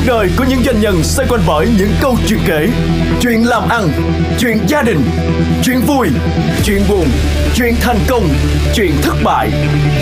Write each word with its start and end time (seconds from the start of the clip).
Cuộc 0.00 0.06
đời 0.06 0.30
của 0.38 0.44
những 0.48 0.64
doanh 0.64 0.80
nhân 0.80 1.04
xoay 1.04 1.28
quanh 1.28 1.40
bởi 1.46 1.68
những 1.78 1.92
câu 2.00 2.16
chuyện 2.26 2.38
kể. 2.46 2.68
Chuyện 3.20 3.48
làm 3.48 3.68
ăn, 3.68 3.88
chuyện 4.38 4.58
gia 4.66 4.82
đình, 4.82 5.00
chuyện 5.62 5.80
vui, 5.86 6.08
chuyện 6.64 6.82
buồn, 6.88 7.04
chuyện 7.54 7.74
thành 7.80 7.98
công, 8.08 8.28
chuyện 8.74 8.92
thất 9.02 9.14
bại. 9.24 9.50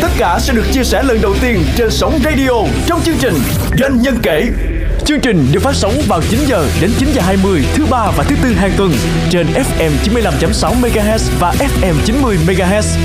Tất 0.00 0.08
cả 0.18 0.38
sẽ 0.40 0.54
được 0.54 0.64
chia 0.72 0.84
sẻ 0.84 1.02
lần 1.02 1.20
đầu 1.22 1.34
tiên 1.40 1.64
trên 1.76 1.90
sóng 1.90 2.18
radio 2.24 2.50
trong 2.86 3.00
chương 3.02 3.16
trình 3.20 3.34
Doanh 3.78 4.02
nhân 4.02 4.18
kể. 4.22 4.46
Chương 5.04 5.20
trình 5.20 5.46
được 5.52 5.60
phát 5.60 5.74
sóng 5.74 5.92
vào 6.06 6.20
9 6.30 6.40
giờ 6.46 6.66
đến 6.80 6.90
9 6.98 7.08
giờ 7.12 7.22
20 7.22 7.64
thứ 7.74 7.86
ba 7.90 8.10
và 8.16 8.24
thứ 8.24 8.36
tư 8.42 8.52
hàng 8.52 8.72
tuần 8.76 8.92
trên 9.30 9.46
FM 9.46 9.90
95.6 10.04 10.74
MHz 10.80 11.30
và 11.38 11.54
FM 11.58 11.94
90 12.04 12.38
MHz. 12.46 12.98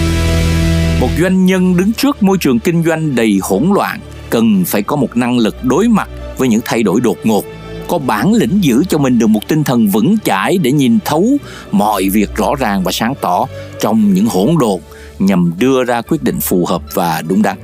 Một 1.00 1.10
doanh 1.22 1.46
nhân 1.46 1.78
đứng 1.78 1.94
trước 1.94 2.24
môi 2.24 2.38
trường 2.38 2.60
kinh 2.60 2.84
doanh 2.84 3.16
đầy 3.16 3.40
hỗn 3.42 3.72
loạn 3.76 4.00
cần 4.30 4.64
phải 4.66 4.82
có 4.82 4.96
một 4.96 5.18
năng 5.18 5.38
lực 5.38 5.64
đối 5.64 5.88
mặt 5.88 6.10
với 6.38 6.48
những 6.48 6.62
thay 6.66 6.84
đổi 6.84 7.02
đột 7.02 7.18
ngột 7.24 7.46
có 7.88 7.98
bản 7.98 8.34
lĩnh 8.34 8.64
giữ 8.64 8.84
cho 8.90 8.98
mình 8.98 9.20
được 9.20 9.28
một 9.28 9.48
tinh 9.48 9.64
thần 9.64 9.88
vững 9.88 10.16
chãi 10.24 10.58
để 10.58 10.72
nhìn 10.72 11.00
thấu 11.06 11.38
mọi 11.72 12.10
việc 12.10 12.36
rõ 12.36 12.56
ràng 12.60 12.84
và 12.84 12.92
sáng 12.92 13.14
tỏ 13.22 13.46
trong 13.80 14.14
những 14.14 14.26
hỗn 14.26 14.56
độn 14.60 14.80
nhằm 15.20 15.52
đưa 15.58 15.84
ra 15.84 16.02
quyết 16.02 16.24
định 16.24 16.40
phù 16.40 16.66
hợp 16.66 16.82
và 16.94 17.22
đúng 17.28 17.42
đắn. 17.42 17.58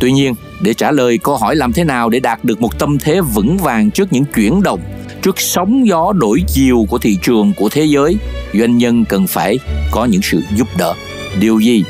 Tuy 0.00 0.12
nhiên, 0.12 0.34
để 0.60 0.74
trả 0.74 0.90
lời 0.90 1.18
câu 1.18 1.36
hỏi 1.36 1.56
làm 1.56 1.72
thế 1.72 1.84
nào 1.84 2.08
để 2.08 2.20
đạt 2.20 2.44
được 2.44 2.60
một 2.60 2.78
tâm 2.78 2.98
thế 2.98 3.20
vững 3.20 3.58
vàng 3.58 3.90
trước 3.90 4.12
những 4.12 4.24
chuyển 4.24 4.62
động, 4.62 4.80
trước 5.22 5.40
sóng 5.40 5.86
gió 5.86 6.12
đổi 6.12 6.42
chiều 6.48 6.86
của 6.88 6.98
thị 6.98 7.18
trường 7.22 7.52
của 7.56 7.68
thế 7.68 7.84
giới, 7.84 8.16
doanh 8.54 8.78
nhân 8.78 9.04
cần 9.04 9.26
phải 9.26 9.58
có 9.90 10.04
những 10.04 10.22
sự 10.22 10.42
giúp 10.56 10.68
đỡ. 10.78 10.94
Điều 11.40 11.60
gì? 11.60 11.84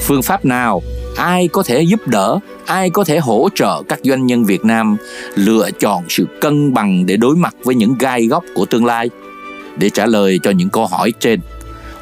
Phương 0.00 0.22
pháp 0.22 0.44
nào? 0.44 0.82
Ai 1.16 1.48
có 1.48 1.62
thể 1.62 1.82
giúp 1.82 2.06
đỡ? 2.06 2.38
Ai 2.66 2.90
có 2.90 3.04
thể 3.04 3.18
hỗ 3.18 3.48
trợ 3.54 3.82
các 3.88 4.00
doanh 4.04 4.26
nhân 4.26 4.44
Việt 4.44 4.64
Nam 4.64 4.96
lựa 5.34 5.70
chọn 5.80 6.04
sự 6.08 6.26
cân 6.40 6.74
bằng 6.74 7.06
để 7.06 7.16
đối 7.16 7.36
mặt 7.36 7.54
với 7.64 7.74
những 7.74 7.94
gai 7.98 8.26
góc 8.26 8.44
của 8.54 8.64
tương 8.64 8.84
lai? 8.84 9.10
Để 9.76 9.90
trả 9.90 10.06
lời 10.06 10.40
cho 10.42 10.50
những 10.50 10.70
câu 10.70 10.86
hỏi 10.86 11.12
trên, 11.20 11.40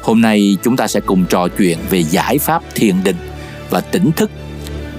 hôm 0.01 0.21
nay 0.21 0.57
chúng 0.63 0.77
ta 0.77 0.87
sẽ 0.87 0.99
cùng 0.99 1.25
trò 1.29 1.47
chuyện 1.57 1.77
về 1.89 2.03
giải 2.03 2.37
pháp 2.37 2.63
thiền 2.75 2.95
định 3.03 3.15
và 3.69 3.81
tỉnh 3.81 4.11
thức 4.11 4.31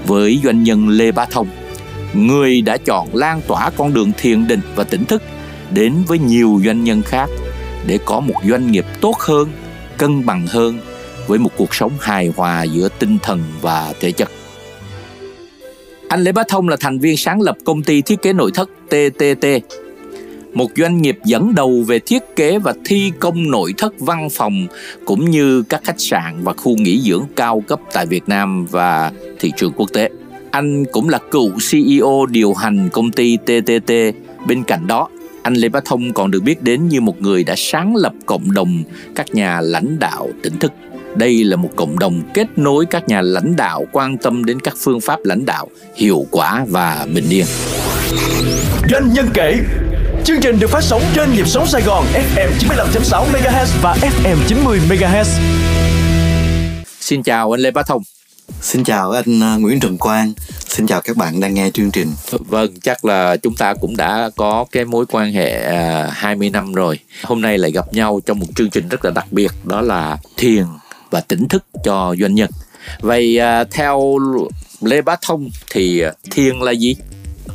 với 0.06 0.41
doanh 0.45 0.62
nhân 0.62 0.89
Lê 0.89 1.12
Bá 1.12 1.25
Thông, 1.25 1.48
người 2.14 2.61
đã 2.61 2.77
chọn 2.77 3.08
lan 3.12 3.41
tỏa 3.47 3.70
con 3.70 3.95
đường 3.95 4.12
thiền 4.19 4.47
định 4.47 4.61
và 4.75 4.84
tỉnh 4.84 5.05
thức 5.05 5.23
đến 5.70 5.95
với 6.06 6.19
nhiều 6.19 6.61
doanh 6.64 6.84
nhân 6.84 7.03
khác 7.03 7.30
để 7.86 7.98
có 8.05 8.20
một 8.20 8.34
doanh 8.48 8.73
nghiệp 8.73 8.84
tốt 9.01 9.17
hơn, 9.19 9.48
cân 9.97 10.27
bằng 10.27 10.47
hơn 10.47 10.78
với 11.27 11.39
một 11.39 11.51
cuộc 11.56 11.75
sống 11.75 11.92
hài 12.01 12.33
hòa 12.36 12.62
giữa 12.62 12.89
tinh 12.98 13.19
thần 13.23 13.42
và 13.61 13.95
thể 14.01 14.12
chất. 14.12 14.30
Anh 16.09 16.25
Lê 16.25 16.33
Bá 16.33 16.43
Thông 16.49 16.69
là 16.69 16.77
thành 16.81 16.99
viên 16.99 17.17
sáng 17.17 17.41
lập 17.41 17.57
công 17.65 17.83
ty 17.83 18.03
thiết 18.03 18.23
kế 18.23 18.33
nội 18.33 18.51
thất 18.55 18.71
TTT, 18.89 19.47
một 20.53 20.71
doanh 20.77 21.03
nghiệp 21.03 21.19
dẫn 21.25 21.55
đầu 21.55 21.85
về 21.87 21.98
thiết 21.98 22.23
kế 22.37 22.59
và 22.59 22.75
thi 22.85 23.13
công 23.21 23.51
nội 23.51 23.75
thất 23.79 24.01
văn 24.01 24.29
phòng 24.31 24.67
cũng 25.05 25.31
như 25.31 25.63
các 25.63 25.81
khách 25.85 26.01
sạn 26.01 26.45
và 26.45 26.53
khu 26.53 26.77
nghỉ 26.77 27.01
dưỡng 27.01 27.25
cao 27.37 27.63
cấp 27.67 27.81
tại 27.93 28.07
Việt 28.07 28.29
Nam 28.29 28.67
và 28.71 29.13
thị 29.41 29.53
trường 29.57 29.73
quốc 29.77 29.93
tế. 29.93 30.11
Anh 30.51 30.85
cũng 30.93 31.09
là 31.09 31.19
cựu 31.31 31.53
CEO 31.71 32.27
điều 32.27 32.55
hành 32.55 32.89
công 32.93 33.11
ty 33.11 33.37
TTT. 33.37 33.93
Bên 34.47 34.63
cạnh 34.67 34.87
đó, 34.87 35.09
anh 35.43 35.55
Lê 35.55 35.69
Bá 35.69 35.81
Thông 35.85 36.13
còn 36.13 36.31
được 36.31 36.43
biết 36.43 36.63
đến 36.63 36.89
như 36.89 37.01
một 37.01 37.20
người 37.20 37.45
đã 37.45 37.55
sáng 37.57 37.97
lập 37.97 38.13
cộng 38.27 38.53
đồng 38.53 38.83
các 39.15 39.35
nhà 39.35 39.61
lãnh 39.61 39.98
đạo 39.98 40.29
tỉnh 40.43 40.59
thức. 40.59 40.73
Đây 41.17 41.45
là 41.45 41.56
một 41.56 41.70
cộng 41.77 41.98
đồng 41.98 42.22
kết 42.34 42.47
nối 42.56 42.86
các 42.86 43.09
nhà 43.09 43.20
lãnh 43.20 43.56
đạo 43.56 43.86
quan 43.92 44.19
tâm 44.19 44.45
đến 44.45 44.61
các 44.61 44.75
phương 44.78 45.00
pháp 45.00 45.20
lãnh 45.25 45.45
đạo 45.47 45.69
hiệu 45.95 46.27
quả 46.31 46.64
và 46.69 47.06
bình 47.14 47.28
yên. 47.31 47.47
Doanh 48.91 49.12
nhân 49.12 49.27
kể 49.34 49.58
Chương 50.27 50.41
trình 50.41 50.58
được 50.61 50.70
phát 50.70 50.83
sóng 50.83 51.03
trên 51.14 51.33
nhịp 51.33 51.48
sống 51.48 51.67
Sài 51.67 51.83
Gòn 51.83 52.05
FM 52.34 52.50
95.6 52.58 53.25
MHz 53.33 53.67
và 53.83 53.97
FM 54.00 54.36
90 54.48 54.80
MHz. 54.89 55.24
Xin 57.01 57.23
chào 57.23 57.55
anh 57.55 57.61
Lê 57.61 57.70
Bá 57.70 57.83
Thông. 57.83 58.02
Xin 58.61 58.85
chào 58.85 59.11
anh 59.11 59.55
uh, 59.55 59.61
Nguyễn 59.61 59.80
Trần 59.80 59.98
Quang. 59.98 60.33
Xin 60.58 60.86
chào 60.86 61.01
các 61.01 61.17
bạn 61.17 61.41
đang 61.41 61.55
nghe 61.55 61.70
chương 61.70 61.91
trình. 61.91 62.08
Vâng, 62.30 62.74
chắc 62.83 63.05
là 63.05 63.36
chúng 63.36 63.55
ta 63.55 63.74
cũng 63.74 63.96
đã 63.96 64.30
có 64.36 64.64
cái 64.73 64.85
mối 64.85 65.07
quan 65.08 65.33
hệ 65.33 65.68
uh, 66.07 66.12
20 66.12 66.51
năm 66.51 66.73
rồi. 66.73 66.98
Hôm 67.23 67.41
nay 67.41 67.58
lại 67.58 67.70
gặp 67.70 67.92
nhau 67.92 68.20
trong 68.27 68.39
một 68.39 68.46
chương 68.57 68.70
trình 68.70 68.89
rất 68.89 69.05
là 69.05 69.11
đặc 69.11 69.27
biệt 69.30 69.51
đó 69.64 69.80
là 69.80 70.18
thiền 70.36 70.64
và 71.11 71.20
tỉnh 71.20 71.48
thức 71.48 71.64
cho 71.84 72.14
doanh 72.20 72.34
nhân. 72.34 72.50
Vậy 73.00 73.39
uh, 73.62 73.70
theo 73.70 74.18
Lê 74.80 75.02
Bá 75.02 75.17
Thông 75.22 75.50
thì 75.70 76.02
thiền 76.30 76.56
là 76.56 76.72
gì? 76.72 76.96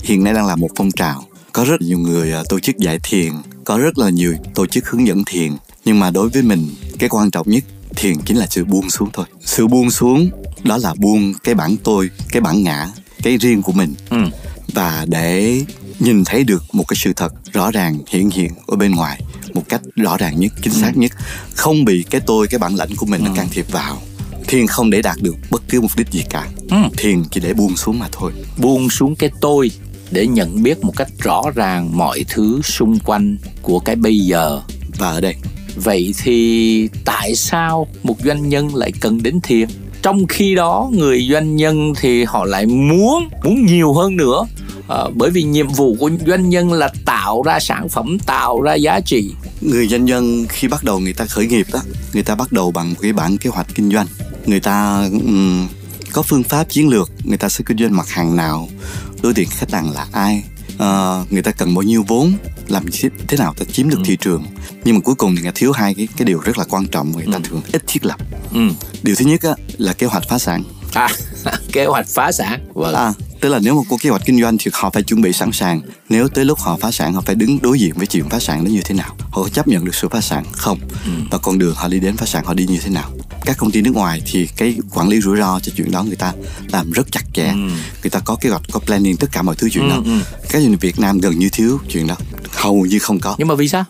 Hiện 0.04 0.24
nay 0.24 0.34
đang 0.34 0.48
là 0.48 0.56
một 0.56 0.70
phong 0.76 0.92
trào 0.92 1.26
có 1.54 1.66
rất 1.66 1.82
nhiều 1.82 2.00
người 2.00 2.34
tổ 2.50 2.60
chức 2.60 2.78
dạy 2.78 3.00
thiền 3.04 3.32
có 3.66 3.78
rất 3.78 3.98
là 3.98 4.10
nhiều 4.10 4.34
tổ 4.56 4.66
chức 4.66 4.88
hướng 4.88 5.08
dẫn 5.08 5.24
thiền 5.26 5.52
nhưng 5.86 6.00
mà 6.00 6.12
đối 6.12 6.30
với 6.30 6.42
mình 6.42 6.70
cái 7.00 7.10
quan 7.10 7.32
trọng 7.32 7.50
nhất 7.50 7.64
thiền 7.96 8.22
chính 8.26 8.38
là 8.38 8.48
sự 8.50 8.66
buông 8.66 8.90
xuống 8.90 9.10
thôi 9.14 9.26
sự 9.42 9.68
buông 9.68 9.92
xuống 9.92 10.30
đó 10.64 10.78
là 10.78 10.94
buông 10.98 11.34
cái 11.44 11.56
bản 11.56 11.76
tôi 11.84 12.10
cái 12.32 12.42
bản 12.42 12.64
ngã 12.64 12.88
cái 13.24 13.38
riêng 13.38 13.62
của 13.62 13.72
mình 13.72 13.94
ừ. 14.10 14.18
và 14.74 15.06
để 15.08 15.62
nhìn 16.00 16.24
thấy 16.26 16.44
được 16.44 16.64
một 16.74 16.84
cái 16.88 16.98
sự 17.00 17.14
thật 17.14 17.34
rõ 17.54 17.72
ràng 17.72 17.98
hiện 18.08 18.30
hiện 18.30 18.52
ở 18.68 18.76
bên 18.76 18.92
ngoài 18.92 19.22
một 19.56 19.64
cách 19.70 19.82
rõ 19.96 20.18
ràng 20.18 20.40
nhất 20.40 20.54
chính 20.62 20.74
xác 20.74 20.92
ừ. 20.96 21.00
nhất. 21.00 21.12
Không 21.56 21.86
bị 21.86 22.06
cái 22.10 22.22
tôi 22.26 22.48
cái 22.48 22.60
bản 22.60 22.76
lãnh 22.76 22.96
của 22.96 23.06
mình 23.06 23.22
ừ. 23.22 23.26
nó 23.28 23.36
can 23.36 23.48
thiệp 23.52 23.72
vào 23.72 23.98
thiền 24.48 24.68
không 24.68 24.90
để 24.90 25.02
đạt 25.02 25.18
được 25.22 25.36
bất 25.50 25.62
cứ 25.70 25.82
mục 25.82 25.92
đích 25.98 26.12
gì 26.12 26.24
cả. 26.30 26.48
Ừ. 26.70 26.78
thiền 26.98 27.24
chỉ 27.32 27.42
để 27.42 27.54
buông 27.54 27.76
xuống 27.78 28.00
mà 28.00 28.08
thôi. 28.12 28.32
Buông 28.58 28.90
xuống 28.90 29.16
cái 29.16 29.30
tôi 29.42 29.72
để 30.12 30.28
nhận 30.28 30.64
biết 30.64 30.84
một 30.84 30.94
cách 30.98 31.08
rõ 31.20 31.42
ràng 31.56 31.98
mọi 31.98 32.26
thứ 32.30 32.62
xung 32.64 33.00
quanh 33.00 33.38
của 33.62 33.80
cái 33.80 33.96
bây 33.96 34.20
giờ. 34.20 34.62
Và 34.98 35.10
ở 35.10 35.22
đây. 35.22 35.36
Vậy 35.76 36.14
thì 36.24 36.90
tại 37.06 37.36
sao 37.36 37.88
một 38.04 38.16
doanh 38.24 38.50
nhân 38.50 38.76
lại 38.76 38.92
cần 39.00 39.24
đến 39.24 39.42
thiền 39.42 39.70
trong 40.02 40.28
khi 40.28 40.56
đó 40.56 40.90
người 40.94 41.28
doanh 41.32 41.56
nhân 41.56 41.94
thì 42.02 42.24
họ 42.24 42.46
lại 42.46 42.66
muốn 42.66 43.30
muốn 43.44 43.66
nhiều 43.66 43.94
hơn 43.94 44.18
nữa 44.18 44.46
à, 44.92 45.10
bởi 45.16 45.30
vì 45.30 45.44
nhiệm 45.44 45.68
vụ 45.68 45.96
của 46.00 46.12
doanh 46.28 46.50
nhân 46.50 46.74
là 46.74 46.90
tạo 47.06 47.42
ra 47.46 47.60
sản 47.60 47.90
phẩm 47.90 48.18
tạo 48.20 48.62
ra 48.62 48.74
giá 48.74 49.00
trị 49.00 49.32
người 49.62 49.88
doanh 49.88 50.06
nhân 50.06 50.46
khi 50.50 50.68
bắt 50.68 50.84
đầu 50.84 51.00
người 51.00 51.14
ta 51.14 51.26
khởi 51.26 51.48
nghiệp 51.48 51.68
đó 51.74 51.80
người 52.14 52.24
ta 52.24 52.36
bắt 52.36 52.52
đầu 52.52 52.72
bằng 52.72 52.90
một 52.90 52.96
cái 53.02 53.14
bản 53.14 53.38
kế 53.38 53.50
hoạch 53.50 53.68
kinh 53.76 53.92
doanh 53.92 54.08
người 54.46 54.60
ta 54.60 55.08
um, 55.12 55.68
có 56.14 56.22
phương 56.22 56.44
pháp 56.44 56.70
chiến 56.70 56.90
lược 56.90 57.12
người 57.24 57.38
ta 57.38 57.50
sẽ 57.50 57.64
kinh 57.66 57.78
doanh 57.78 57.98
mặt 57.98 58.10
hàng 58.10 58.36
nào 58.36 58.70
đối 59.22 59.34
tượng 59.34 59.46
khách 59.50 59.72
hàng 59.72 59.92
là 59.92 60.08
ai 60.12 60.44
uh, 60.74 61.32
người 61.32 61.44
ta 61.44 61.52
cần 61.52 61.76
bao 61.76 61.82
nhiêu 61.82 62.04
vốn 62.08 62.34
làm 62.68 62.86
thế 63.28 63.38
nào 63.38 63.54
ta 63.58 63.66
chiếm 63.72 63.90
được 63.90 63.98
ừ. 63.98 64.04
thị 64.06 64.18
trường 64.22 64.46
nhưng 64.84 64.96
mà 64.96 65.02
cuối 65.02 65.16
cùng 65.16 65.36
thì 65.36 65.42
người 65.42 65.52
thiếu 65.56 65.72
hai 65.72 65.96
cái 65.96 66.08
cái 66.18 66.26
điều 66.26 66.40
rất 66.40 66.58
là 66.58 66.66
quan 66.70 66.88
trọng 66.88 67.12
người 67.12 67.26
ta 67.32 67.38
ừ. 67.38 67.42
thường 67.44 67.62
ít 67.72 67.84
thiết 67.88 68.06
lập 68.06 68.20
ừ. 68.54 68.70
điều 69.04 69.16
thứ 69.16 69.26
nhất 69.26 69.42
á, 69.42 69.52
là 69.78 69.94
kế 69.94 70.08
hoạch 70.08 70.24
phá 70.30 70.38
sản 70.38 70.64
à 70.94 71.10
kế 71.74 71.86
hoạch 71.86 72.08
phá 72.08 72.32
sản. 72.32 72.60
Vâng. 72.74 72.96
à, 72.96 73.14
tức 73.42 73.50
là 73.50 73.60
nếu 73.60 73.76
mà 73.76 73.82
có 73.90 73.98
kế 74.02 74.10
hoạch 74.10 74.22
kinh 74.26 74.42
doanh 74.42 74.58
thì 74.58 74.72
họ 74.74 74.90
phải 74.90 75.04
chuẩn 75.04 75.22
bị 75.22 75.34
sẵn 75.34 75.52
sàng. 75.52 75.82
Nếu 76.10 76.28
tới 76.28 76.46
lúc 76.46 76.60
họ 76.60 76.78
phá 76.82 76.92
sản 76.92 77.14
họ 77.14 77.22
phải 77.26 77.36
đứng 77.36 77.60
đối 77.62 77.80
diện 77.80 77.94
với 77.96 78.08
chuyện 78.08 78.30
phá 78.30 78.40
sản 78.40 78.64
nó 78.64 78.70
như 78.70 78.82
thế 78.86 78.96
nào? 78.96 79.16
Họ 79.20 79.44
có 79.44 79.50
chấp 79.50 79.68
nhận 79.68 79.86
được 79.86 79.96
sự 79.96 80.10
phá 80.10 80.22
sản 80.22 80.44
không? 80.52 80.80
Ừ. 81.06 81.12
và 81.32 81.38
con 81.38 81.60
đường 81.60 81.76
họ 81.76 81.88
đi 81.88 82.00
đến 82.00 82.18
phá 82.18 82.26
sản 82.26 82.46
họ 82.46 82.54
đi 82.54 82.66
như 82.66 82.78
thế 82.84 82.90
nào? 82.90 83.12
Các 83.46 83.58
công 83.58 83.72
ty 83.72 83.82
nước 83.82 83.96
ngoài 83.96 84.22
thì 84.26 84.48
cái 84.58 84.78
quản 84.94 85.08
lý 85.10 85.22
rủi 85.22 85.38
ro 85.38 85.60
cho 85.64 85.72
chuyện 85.78 85.92
đó 85.92 86.04
người 86.04 86.16
ta 86.16 86.34
làm 86.72 86.92
rất 86.92 87.12
chặt 87.12 87.24
chẽ. 87.34 87.46
Ừ. 87.46 87.70
người 88.02 88.10
ta 88.12 88.20
có 88.20 88.36
kế 88.42 88.50
hoạch 88.50 88.62
có 88.72 88.80
planning 88.80 89.18
tất 89.18 89.28
cả 89.32 89.42
mọi 89.42 89.56
thứ 89.56 89.70
chuyện 89.70 89.84
ừ, 89.84 89.90
đó. 89.90 90.02
ừ. 90.06 90.20
các 90.50 90.60
doanh 90.60 90.72
nghiệp 90.72 90.82
Việt 90.82 91.00
Nam 91.00 91.20
gần 91.20 91.40
như 91.40 91.50
thiếu 91.52 91.80
chuyện 91.90 92.08
đó. 92.08 92.16
Hầu 92.52 92.86
như 92.86 93.00
không 93.00 93.20
có. 93.20 93.36
Nhưng 93.38 93.48
mà 93.48 93.56
vì 93.56 93.68
sao? 93.68 93.86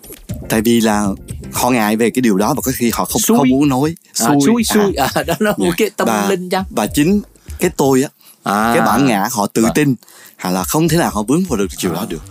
Tại 0.50 0.62
vì 0.62 0.82
là 0.82 1.08
họ 1.54 1.70
ngại 1.70 1.98
về 1.98 2.10
cái 2.10 2.22
điều 2.22 2.38
đó 2.38 2.54
và 2.54 2.62
có 2.66 2.72
khi 2.76 2.92
họ 2.94 3.06
không 3.06 3.22
xui. 3.22 3.38
không 3.38 3.50
muốn 3.50 3.70
nói 3.70 3.96
xui 4.14 4.28
à, 4.28 4.36
xui, 4.46 4.64
xui. 4.64 4.94
À. 4.94 5.10
à 5.14 5.24
đó 5.24 5.34
là 5.40 5.54
một 5.58 5.72
cái 5.78 5.90
tâm 5.90 6.08
và, 6.08 6.30
linh 6.30 6.50
chăng 6.50 6.64
và 6.70 6.88
chính 6.88 7.22
cái 7.60 7.70
tôi 7.78 8.04
á 8.04 8.10
à. 8.44 8.72
cái 8.76 8.86
bản 8.86 9.06
ngã 9.06 9.28
họ 9.32 9.48
tự 9.48 9.64
vâng. 9.64 9.72
tin 9.76 9.96
hay 10.36 10.54
là 10.54 10.64
không 10.64 10.88
thể 10.88 10.98
nào 10.98 11.10
họ 11.14 11.24
vướng 11.24 11.44
vào 11.44 11.58
được 11.58 11.68
chiều 11.78 11.94
đó 11.94 12.06
được 12.10 12.24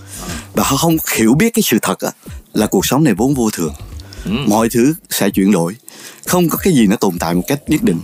và 0.55 0.65
họ 0.65 0.77
không 0.77 0.97
hiểu 1.17 1.35
biết 1.35 1.55
cái 1.55 1.63
sự 1.63 1.79
thật 1.83 2.01
á 2.01 2.11
là 2.53 2.67
cuộc 2.67 2.87
sống 2.87 3.05
này 3.05 3.15
vốn 3.15 3.35
vô 3.35 3.51
thường 3.51 3.75
ừ. 4.25 4.31
mọi 4.47 4.69
thứ 4.69 4.95
sẽ 5.11 5.31
chuyển 5.31 5.53
đổi 5.53 5.77
không 6.27 6.49
có 6.49 6.59
cái 6.63 6.73
gì 6.73 6.87
nó 6.87 6.97
tồn 6.97 7.19
tại 7.19 7.35
một 7.35 7.43
cách 7.47 7.61
nhất 7.67 7.83
định 7.83 8.01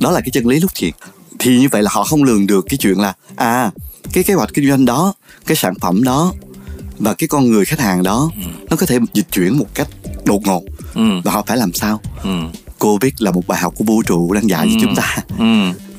đó 0.00 0.10
là 0.10 0.20
cái 0.20 0.30
chân 0.30 0.46
lý 0.46 0.60
lúc 0.60 0.70
thiền 0.74 0.90
thì 1.38 1.58
như 1.58 1.68
vậy 1.70 1.82
là 1.82 1.90
họ 1.92 2.04
không 2.04 2.24
lường 2.24 2.46
được 2.46 2.66
cái 2.68 2.76
chuyện 2.76 2.98
là 2.98 3.14
à 3.36 3.70
cái 4.12 4.24
kế 4.24 4.34
hoạch 4.34 4.54
kinh 4.54 4.68
doanh 4.68 4.84
đó 4.84 5.14
cái 5.46 5.56
sản 5.56 5.74
phẩm 5.80 6.04
đó 6.04 6.32
và 6.98 7.14
cái 7.14 7.28
con 7.28 7.50
người 7.50 7.64
khách 7.64 7.80
hàng 7.80 8.02
đó 8.02 8.30
ừ. 8.36 8.42
nó 8.70 8.76
có 8.76 8.86
thể 8.86 8.98
dịch 9.12 9.26
chuyển 9.32 9.58
một 9.58 9.66
cách 9.74 9.88
đột 10.30 10.46
ngột 10.46 10.62
ừ. 10.94 11.20
và 11.24 11.32
họ 11.32 11.42
phải 11.46 11.56
làm 11.56 11.72
sao 11.72 12.00
ừ. 12.22 12.30
covid 12.78 13.12
là 13.18 13.30
một 13.30 13.46
bài 13.46 13.60
học 13.60 13.74
của 13.76 13.84
vũ 13.84 14.02
trụ 14.02 14.32
đang 14.32 14.48
dạy 14.48 14.66
ừ. 14.66 14.70
cho 14.74 14.78
chúng 14.80 14.94
ta 14.96 15.16
ừ. 15.38 15.44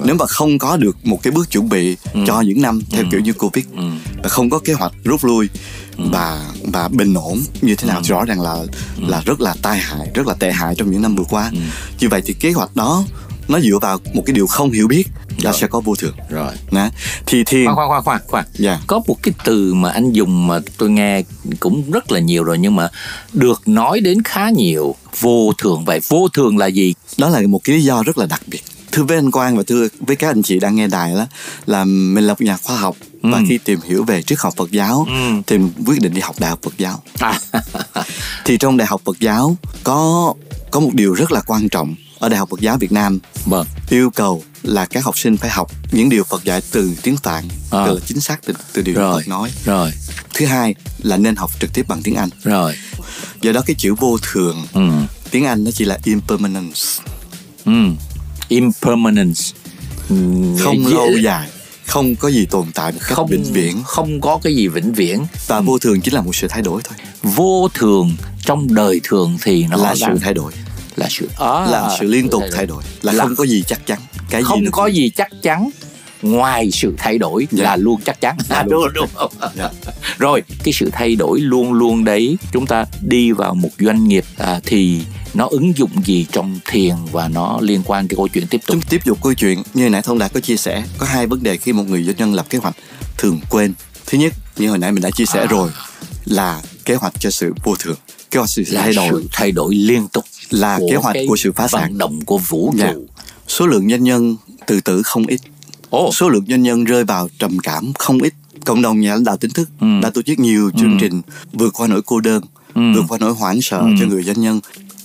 nếu 0.05 0.15
mà 0.15 0.25
không 0.25 0.59
có 0.59 0.77
được 0.77 0.97
một 1.03 1.19
cái 1.23 1.31
bước 1.31 1.51
chuẩn 1.51 1.69
bị 1.69 1.97
ừ. 2.13 2.23
cho 2.27 2.41
những 2.41 2.61
năm 2.61 2.81
theo 2.91 3.03
ừ. 3.03 3.07
kiểu 3.11 3.19
như 3.19 3.33
covid 3.33 3.65
ừ. 3.75 3.83
và 4.23 4.29
không 4.29 4.49
có 4.49 4.59
kế 4.59 4.73
hoạch 4.73 4.93
rút 5.03 5.25
lui 5.25 5.49
ừ. 5.97 6.03
và 6.11 6.45
và 6.63 6.87
bình 6.87 7.13
ổn 7.13 7.41
như 7.61 7.75
thế 7.75 7.87
nào 7.87 7.97
ừ. 7.97 8.03
rõ 8.03 8.25
ràng 8.25 8.41
là 8.41 8.53
ừ. 8.97 9.03
là 9.07 9.21
rất 9.25 9.41
là 9.41 9.55
tai 9.61 9.77
hại 9.77 10.11
rất 10.13 10.27
là 10.27 10.33
tệ 10.33 10.51
hại 10.51 10.75
trong 10.75 10.91
những 10.91 11.01
năm 11.01 11.15
vừa 11.15 11.25
qua 11.29 11.49
ừ. 11.53 11.57
như 11.99 12.09
vậy 12.09 12.21
thì 12.25 12.33
kế 12.33 12.51
hoạch 12.51 12.75
đó 12.75 13.03
nó 13.51 13.59
dựa 13.59 13.79
vào 13.81 13.97
một 14.13 14.23
cái 14.25 14.33
điều 14.33 14.47
không 14.47 14.71
hiểu 14.71 14.87
biết 14.87 15.03
là 15.43 15.51
Rồi. 15.51 15.59
sẽ 15.61 15.67
có 15.67 15.79
vô 15.79 15.95
thường 15.95 16.15
rồi 16.29 16.53
Nè. 16.71 16.89
thì 17.25 17.43
thiền 17.43 17.65
khoan 17.65 17.75
khoan 17.75 17.89
khoan 17.89 18.03
khoan 18.03 18.21
khoan 18.27 18.45
Dạ. 18.53 18.79
có 18.87 19.01
một 19.07 19.15
cái 19.23 19.33
từ 19.45 19.73
mà 19.73 19.89
anh 19.91 20.11
dùng 20.11 20.47
mà 20.47 20.59
tôi 20.77 20.89
nghe 20.89 21.23
cũng 21.59 21.91
rất 21.91 22.11
là 22.11 22.19
nhiều 22.19 22.43
rồi 22.43 22.57
nhưng 22.57 22.75
mà 22.75 22.89
được 23.33 23.61
nói 23.67 23.99
đến 23.99 24.23
khá 24.23 24.49
nhiều 24.49 24.95
vô 25.19 25.53
thường 25.57 25.85
vậy 25.85 25.99
vô 26.09 26.27
thường 26.33 26.57
là 26.57 26.65
gì 26.67 26.93
đó 27.17 27.29
là 27.29 27.41
một 27.47 27.59
cái 27.63 27.75
lý 27.75 27.83
do 27.83 28.03
rất 28.03 28.17
là 28.17 28.25
đặc 28.25 28.41
biệt 28.47 28.61
thưa 28.91 29.03
với 29.03 29.17
anh 29.17 29.31
Quang 29.31 29.57
và 29.57 29.63
thưa 29.67 29.87
với 29.99 30.15
các 30.15 30.27
anh 30.29 30.41
chị 30.43 30.59
đang 30.59 30.75
nghe 30.75 30.87
đài 30.87 31.13
đó 31.15 31.25
là 31.65 31.83
mình 31.85 32.23
là 32.27 32.33
một 32.33 32.41
nhà 32.41 32.57
khoa 32.57 32.75
học 32.77 32.95
và 33.21 33.37
Ừ. 33.37 33.43
khi 33.49 33.57
tìm 33.57 33.79
hiểu 33.87 34.03
về 34.03 34.21
triết 34.23 34.39
học 34.39 34.53
Phật 34.57 34.71
giáo 34.71 35.05
Ừ. 35.09 35.41
thì 35.47 35.57
mình 35.57 35.71
quyết 35.85 36.01
định 36.01 36.13
đi 36.13 36.21
học 36.21 36.35
đại 36.39 36.49
học 36.49 36.59
Phật 36.63 36.73
giáo 36.77 37.03
à, 37.19 37.39
thì 38.45 38.57
trong 38.57 38.77
đại 38.77 38.87
học 38.87 39.01
Phật 39.05 39.19
giáo 39.19 39.57
có 39.83 40.33
có 40.71 40.79
một 40.79 40.89
điều 40.93 41.13
rất 41.13 41.31
là 41.31 41.41
quan 41.47 41.69
trọng 41.69 41.95
ở 42.21 42.29
đại 42.29 42.39
học 42.39 42.49
Phật 42.49 42.59
giáo 42.59 42.77
Việt 42.77 42.91
Nam 42.91 43.19
vâng 43.45 43.67
yêu 43.89 44.09
cầu 44.09 44.43
là 44.63 44.85
các 44.85 45.03
học 45.03 45.17
sinh 45.19 45.37
phải 45.37 45.49
học 45.49 45.71
những 45.91 46.09
điều 46.09 46.23
Phật 46.23 46.43
dạy 46.43 46.61
từ 46.71 46.91
tiếng 47.03 47.17
Phạn 47.17 47.43
À. 47.71 47.85
tức 47.87 47.93
là 47.93 47.99
chính 48.07 48.19
xác 48.19 48.39
từ, 48.45 48.53
từ 48.73 48.81
điều 48.81 48.95
Rồi. 48.95 49.21
Phật 49.21 49.27
nói. 49.29 49.51
rồi. 49.65 49.91
Thứ 50.33 50.45
hai 50.45 50.75
là 51.01 51.17
nên 51.17 51.35
học 51.35 51.51
trực 51.59 51.73
tiếp 51.73 51.85
bằng 51.87 52.01
tiếng 52.03 52.15
Anh. 52.15 52.29
Rồi. 52.43 52.73
Do 53.41 53.51
đó 53.51 53.61
cái 53.65 53.75
chữ 53.79 53.93
vô 53.93 54.17
thường 54.31 54.65
ừ. 54.73 54.81
tiếng 55.31 55.45
Anh 55.45 55.63
nó 55.63 55.71
chỉ 55.71 55.85
là 55.85 55.97
impermanence. 56.03 56.81
Ừ. 57.65 57.71
Impermanence. 58.47 59.41
Ừ, 60.09 60.15
không 60.59 60.83
dễ- 60.85 60.93
lâu 60.93 61.17
dài 61.23 61.49
không 61.87 62.15
có 62.15 62.29
gì 62.29 62.45
tồn 62.45 62.65
tại 62.73 62.91
một 62.91 62.97
cách 63.01 63.15
không 63.15 63.27
vĩnh 63.29 63.43
viễn. 63.53 63.83
không 63.83 64.21
có 64.21 64.39
cái 64.43 64.55
gì 64.55 64.67
vĩnh 64.67 64.93
viễn. 64.93 65.25
Và 65.47 65.61
vô 65.61 65.77
thường 65.79 66.01
chỉ 66.01 66.11
là 66.11 66.21
một 66.21 66.35
sự 66.35 66.47
thay 66.47 66.61
đổi 66.61 66.81
thôi. 66.83 66.97
Vô 67.23 67.67
thường 67.73 68.15
trong 68.45 68.73
đời 68.73 69.01
thường 69.03 69.37
thì 69.43 69.63
nó 69.67 69.77
là 69.77 69.95
sự 69.95 70.01
đang- 70.05 70.19
thay 70.19 70.33
đổi 70.33 70.51
là 70.95 71.07
sự 71.09 71.29
à, 71.37 71.47
là 71.71 71.95
sự 71.99 72.07
liên 72.07 72.29
tục 72.29 72.43
thay 72.53 72.65
đổi 72.65 72.83
là, 73.01 73.13
Là- 73.13 73.23
không 73.23 73.35
có 73.35 73.43
gì 73.45 73.63
chắc 73.67 73.87
chắn 73.87 73.99
cái 74.29 74.41
gì 74.41 74.45
không 74.47 74.71
có 74.71 74.87
gì 74.87 75.09
chắc 75.15 75.27
chắn 75.41 75.69
ngoài 76.21 76.71
sự 76.71 76.93
thay 76.97 77.17
đổi 77.17 77.47
Dạ. 77.51 77.63
là 77.63 77.75
luôn 77.75 78.01
chắc 78.05 78.21
chắn 78.21 78.37
Là 78.49 78.63
đúng 78.63 78.83
luôn. 78.83 78.91
đúng 78.93 79.09
không 79.15 79.31
Dạ. 79.57 79.69
rồi 80.17 80.43
cái 80.63 80.73
sự 80.73 80.89
thay 80.93 81.15
đổi 81.15 81.39
luôn 81.39 81.73
luôn 81.73 82.03
đấy 82.03 82.37
chúng 82.51 82.67
ta 82.67 82.85
đi 83.01 83.31
vào 83.31 83.53
một 83.53 83.69
doanh 83.79 84.07
nghiệp 84.07 84.25
à, 84.37 84.59
thì 84.63 85.01
nó 85.33 85.47
ứng 85.51 85.77
dụng 85.77 85.91
gì 86.05 86.25
trong 86.31 86.59
thiền 86.69 86.95
và 87.11 87.27
nó 87.27 87.57
liên 87.61 87.81
quan 87.85 88.07
cái 88.07 88.15
câu 88.17 88.27
chuyện 88.27 88.47
tiếp 88.47 88.57
tục 88.67 88.73
Chúng 88.75 88.81
tiếp 88.89 89.01
tục 89.05 89.17
câu 89.23 89.33
chuyện 89.33 89.63
như 89.73 89.89
nãy 89.89 90.01
thông 90.01 90.19
đạt 90.19 90.33
có 90.33 90.39
chia 90.39 90.57
sẻ 90.57 90.83
có 90.97 91.05
hai 91.05 91.27
vấn 91.27 91.43
đề 91.43 91.57
khi 91.57 91.73
một 91.73 91.83
người 91.87 92.03
doanh 92.03 92.17
nhân 92.17 92.33
lập 92.33 92.45
kế 92.49 92.57
hoạch 92.57 92.75
thường 93.17 93.39
quên 93.49 93.73
thứ 94.05 94.17
nhất 94.17 94.33
như 94.57 94.69
hồi 94.69 94.77
nãy 94.77 94.91
mình 94.91 95.03
đã 95.03 95.09
chia 95.11 95.25
sẻ 95.25 95.39
À. 95.39 95.45
rồi 95.49 95.69
là 96.25 96.61
kế 96.85 96.95
hoạch 96.95 97.13
cho 97.19 97.29
sự 97.31 97.53
vô 97.63 97.75
thường 97.79 97.97
kế 98.31 98.37
hoạch 98.39 98.49
sự 98.49 98.63
là 98.67 98.81
thay 98.81 98.93
đổi 98.93 99.07
sự 99.11 99.27
thay 99.31 99.51
đổi 99.51 99.75
liên 99.75 100.07
tục 100.07 100.25
là 100.51 100.79
kế 100.89 100.95
hoạch 100.95 101.15
của 101.27 101.35
sự 101.35 101.51
phá 101.51 101.67
sản. 101.67 101.97
động 101.97 102.21
của 102.25 102.37
vũ 102.37 102.73
Dạ. 102.77 102.91
trụ. 102.93 103.05
Số 103.47 103.67
lượng 103.67 103.89
doanh 103.89 104.03
nhân 104.03 104.35
tự 104.67 104.81
tử 104.81 105.01
không 105.03 105.25
ít. 105.27 105.41
Ồ, 105.89 106.11
số 106.13 106.29
lượng 106.29 106.45
doanh 106.47 106.63
nhân 106.63 106.83
rơi 106.83 107.03
vào 107.03 107.29
trầm 107.39 107.59
cảm 107.59 107.93
không 107.99 108.21
ít. 108.21 108.33
Cộng 108.65 108.81
đồng 108.81 108.99
nhà 109.01 109.13
lãnh 109.13 109.23
đạo 109.23 109.37
chính 109.37 109.51
thức 109.51 109.69
Ừ. 109.79 109.87
đã 110.03 110.09
tổ 110.09 110.21
chức 110.21 110.39
nhiều 110.39 110.71
chương 110.79 110.97
trình 111.01 111.21
vượt 111.53 111.73
qua 111.73 111.87
nỗi 111.87 112.01
cô 112.05 112.19
đơn 112.19 112.43
Ừ. 112.73 112.81
vượt 112.95 113.03
qua 113.09 113.17
nỗi 113.21 113.33
hoảng 113.33 113.61
sợ 113.61 113.77
Ừ. 113.77 113.87
cho 113.99 114.05
người 114.05 114.23
doanh 114.23 114.41
nhân. 114.41 114.59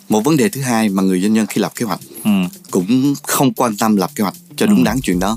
Một 0.08 0.20
vấn 0.24 0.36
đề 0.36 0.48
thứ 0.48 0.60
hai 0.60 0.88
mà 0.88 1.02
người 1.02 1.20
doanh 1.20 1.34
nhân 1.34 1.46
khi 1.46 1.60
lập 1.60 1.72
kế 1.76 1.84
hoạch 1.86 2.00
ừ, 2.24 2.30
cũng 2.70 3.14
không 3.22 3.52
quan 3.54 3.76
tâm 3.76 3.96
lập 3.96 4.10
kế 4.14 4.22
hoạch 4.22 4.34
cho 4.56 4.66
đúng 4.66 4.84
đắn 4.84 5.00
chuyện 5.02 5.20
đó 5.20 5.36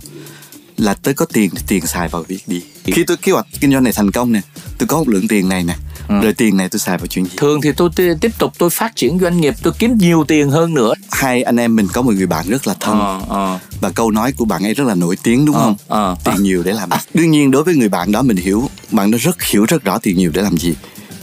là 0.78 0.94
tới 0.94 1.14
có 1.14 1.26
tiền 1.26 1.50
thì 1.56 1.64
tiền 1.68 1.86
xài 1.88 2.10
vào 2.10 2.24
việc 2.24 2.44
đi. 2.48 2.62
Khi 2.84 3.04
tôi 3.04 3.18
kế 3.18 3.32
hoạch 3.32 3.46
kinh 3.60 3.72
doanh 3.72 3.84
này 3.84 3.94
thành 3.94 4.12
công 4.12 4.32
nè 4.32 4.42
tôi 4.78 4.88
có 4.88 4.98
một 4.98 5.10
lượng 5.10 5.28
tiền 5.28 5.50
này 5.50 5.64
nè 5.64 5.76
rồi 6.10 6.34
tiền 6.34 6.58
này 6.58 6.70
tôi 6.70 6.80
xài 6.80 6.98
vào 6.98 7.08
chuyện 7.08 7.26
gì? 7.26 7.32
Thường 7.38 7.62
thì 7.62 7.72
tôi 7.72 7.90
t- 7.96 8.16
tiếp 8.22 8.32
tục 8.38 8.54
tôi 8.58 8.70
phát 8.70 8.96
triển 8.96 9.20
doanh 9.20 9.42
nghiệp 9.42 9.54
tôi 9.64 9.74
kiếm 9.80 9.98
nhiều 9.98 10.26
tiền 10.28 10.50
hơn 10.50 10.74
nữa. 10.74 10.94
Hai 11.12 11.44
anh 11.44 11.58
em 11.58 11.76
mình 11.76 11.88
có 11.94 12.02
một 12.02 12.14
người 12.16 12.28
bạn 12.28 12.50
rất 12.50 12.68
là 12.68 12.74
thân. 12.80 13.00
Ờ 13.00 13.22
ờ. 13.30 13.60
Và 13.82 13.90
câu 13.90 14.12
nói 14.12 14.32
của 14.32 14.46
bạn 14.46 14.64
ấy 14.64 14.74
rất 14.74 14.84
là 14.88 14.96
nổi 14.96 15.18
tiếng 15.24 15.46
đúng 15.46 15.56
Ờ, 15.56 15.62
không? 15.64 15.76
ờ, 15.88 16.16
tiền 16.24 16.36
ờ. 16.36 16.42
nhiều 16.42 16.64
để 16.64 16.74
làm 16.74 16.90
gì? 16.92 16.98
Đương 17.14 17.32
nhiên 17.32 17.52
đối 17.52 17.64
với 17.64 17.76
người 17.76 17.90
bạn 17.90 18.12
đó 18.12 18.22
mình 18.22 18.38
hiểu 18.38 18.70
bạn 18.92 19.12
đó 19.12 19.18
rất 19.22 19.44
hiểu 19.44 19.66
rất 19.66 19.84
rõ 19.84 19.98
tiền 19.98 20.18
nhiều 20.18 20.32
để 20.34 20.42
làm 20.42 20.58
gì. 20.58 20.74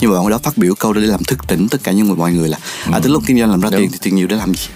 Nhưng 0.01 0.11
mà 0.13 0.19
bạn 0.21 0.29
đó 0.31 0.39
phát 0.39 0.59
biểu 0.59 0.75
câu 0.75 0.93
đó 0.93 1.01
để 1.01 1.07
làm 1.07 1.25
thức 1.25 1.39
tỉnh 1.49 1.69
tất 1.69 1.83
cả 1.85 1.93
những 1.93 2.07
người 2.07 2.17
mọi 2.17 2.33
người 2.33 2.49
là 2.49 2.59
à 2.93 2.99
tới 3.03 3.13
lúc 3.13 3.23
kinh 3.27 3.39
doanh 3.39 3.51
làm 3.51 3.61
ra 3.61 3.71
Đúng. 3.71 3.81
tiền 3.81 3.91
thì 3.93 3.99
tiền 4.03 4.15
nhiều 4.17 4.27
để 4.27 4.37
làm 4.37 4.55
gì 4.55 4.67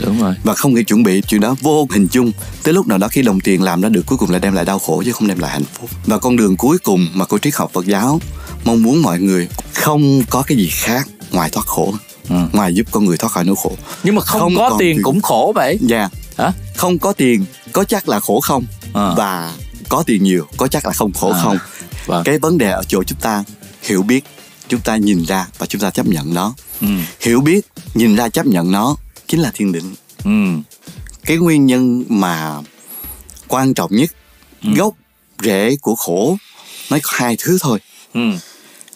đúng 0.00 0.22
rồi. 0.22 0.34
Và 0.44 0.54
không 0.54 0.74
hề 0.74 0.82
chuẩn 0.82 1.02
bị 1.02 1.22
chuyện 1.28 1.40
đó 1.40 1.56
vô 1.60 1.86
hình 1.90 2.08
chung 2.08 2.32
tới 2.62 2.74
lúc 2.74 2.86
nào 2.86 2.98
đó 2.98 3.08
khi 3.08 3.22
đồng 3.22 3.40
tiền 3.40 3.62
làm 3.62 3.80
ra 3.80 3.88
được 3.88 4.06
cuối 4.06 4.18
cùng 4.18 4.30
lại 4.30 4.40
đem 4.40 4.54
lại 4.54 4.64
đau 4.64 4.78
khổ 4.78 5.02
chứ 5.04 5.12
không 5.12 5.28
đem 5.28 5.38
lại 5.38 5.50
hạnh 5.50 5.64
phúc. 5.74 5.90
Và 6.06 6.18
con 6.18 6.36
đường 6.36 6.56
cuối 6.56 6.78
cùng 6.78 7.08
mà 7.14 7.24
cô 7.24 7.38
triết 7.38 7.54
học 7.54 7.70
Phật 7.74 7.86
giáo 7.86 8.20
mong 8.64 8.82
muốn 8.82 9.02
mọi 9.02 9.20
người 9.20 9.48
không 9.74 10.22
có 10.30 10.42
cái 10.42 10.58
gì 10.58 10.68
khác 10.68 11.08
ngoài 11.32 11.50
thoát 11.50 11.66
khổ 11.66 11.94
Ừ. 12.28 12.36
ngoài 12.52 12.74
giúp 12.74 12.86
con 12.90 13.04
người 13.04 13.16
thoát 13.16 13.30
khỏi 13.32 13.44
nỗi 13.44 13.56
khổ. 13.62 13.72
Nhưng 14.02 14.14
mà 14.14 14.22
không, 14.22 14.40
Không 14.40 14.54
có 14.56 14.76
tiền 14.78 14.96
tiền. 14.96 15.02
cũng 15.02 15.22
khổ 15.22 15.52
vậy. 15.54 15.78
Dạ. 15.80 16.08
Hả? 16.38 16.52
Không 16.76 16.98
có 16.98 17.12
tiền 17.12 17.44
có 17.72 17.84
chắc 17.84 18.08
là 18.08 18.20
khổ 18.20 18.40
không? 18.40 18.64
Ờ. 18.92 19.14
và 19.16 19.52
có 19.88 20.02
tiền 20.06 20.24
nhiều 20.24 20.46
có 20.56 20.68
chắc 20.68 20.86
là 20.86 20.92
không 20.92 21.12
khổ 21.12 21.30
À, 21.32 21.40
không? 21.42 21.58
Vâng. 22.06 22.24
cái 22.24 22.38
vấn 22.38 22.58
đề 22.58 22.70
ở 22.70 22.82
chỗ 22.88 23.02
chúng 23.04 23.18
ta 23.20 23.44
hiểu 23.82 24.02
biết 24.02 24.24
chúng 24.68 24.80
ta 24.80 24.96
nhìn 24.96 25.24
ra 25.24 25.46
và 25.58 25.66
chúng 25.66 25.80
ta 25.80 25.90
chấp 25.90 26.06
nhận 26.06 26.34
nó. 26.34 26.54
Ừ. 26.80 26.86
Hiểu 27.20 27.40
biết 27.40 27.60
nhìn 27.94 28.16
ra 28.16 28.28
chấp 28.28 28.46
nhận 28.46 28.72
nó 28.72 28.96
chính 29.34 29.42
là 29.42 29.50
thiên 29.54 29.72
định. 29.72 29.94
Ừ. 30.24 30.30
Cái 31.24 31.36
nguyên 31.36 31.66
nhân 31.66 32.04
mà 32.08 32.56
quan 33.48 33.74
trọng 33.74 33.90
nhất 33.96 34.10
gốc 34.76 34.94
rễ 35.42 35.76
của 35.82 35.94
khổ 35.94 36.36
nó 36.90 36.98
có 37.02 37.10
hai 37.14 37.36
thứ 37.38 37.58
thôi. 37.60 37.78
Ừ. 38.14 38.20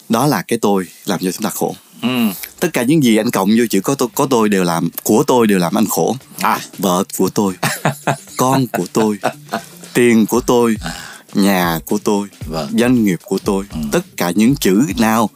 Đó 0.09 0.27
là 0.27 0.41
cái 0.41 0.59
tôi 0.61 0.85
làm 1.05 1.19
cho 1.19 1.31
chúng 1.31 1.43
ta 1.43 1.49
khổ. 1.49 1.75
Ừ. 2.01 2.27
Tất 2.59 2.69
cả 2.73 2.83
những 2.83 3.03
gì 3.03 3.17
anh 3.17 3.31
cộng 3.31 3.49
vô 3.57 3.65
chữ 3.69 3.81
có 3.81 3.95
tôi 3.95 4.09
có 4.15 4.27
tôi 4.29 4.49
đều 4.49 4.63
làm 4.63 4.89
của 5.03 5.23
tôi 5.27 5.47
đều 5.47 5.57
làm 5.59 5.77
anh 5.77 5.85
khổ. 5.89 6.15
À. 6.39 6.59
Vợ 6.77 7.03
của 7.17 7.29
tôi 7.29 7.53
con 8.37 8.67
của 8.67 8.85
tôi 8.93 9.17
tiền 9.93 10.25
của 10.25 10.39
tôi 10.39 10.75
nhà 11.33 11.79
của 11.85 11.97
tôi 12.03 12.27
Vâng. 12.45 12.69
doanh 12.79 13.03
nghiệp 13.03 13.19
của 13.25 13.37
tôi 13.45 13.65
tất 13.91 14.01
cả 14.17 14.31
những 14.35 14.55
chữ 14.55 14.81
nào 14.97 15.29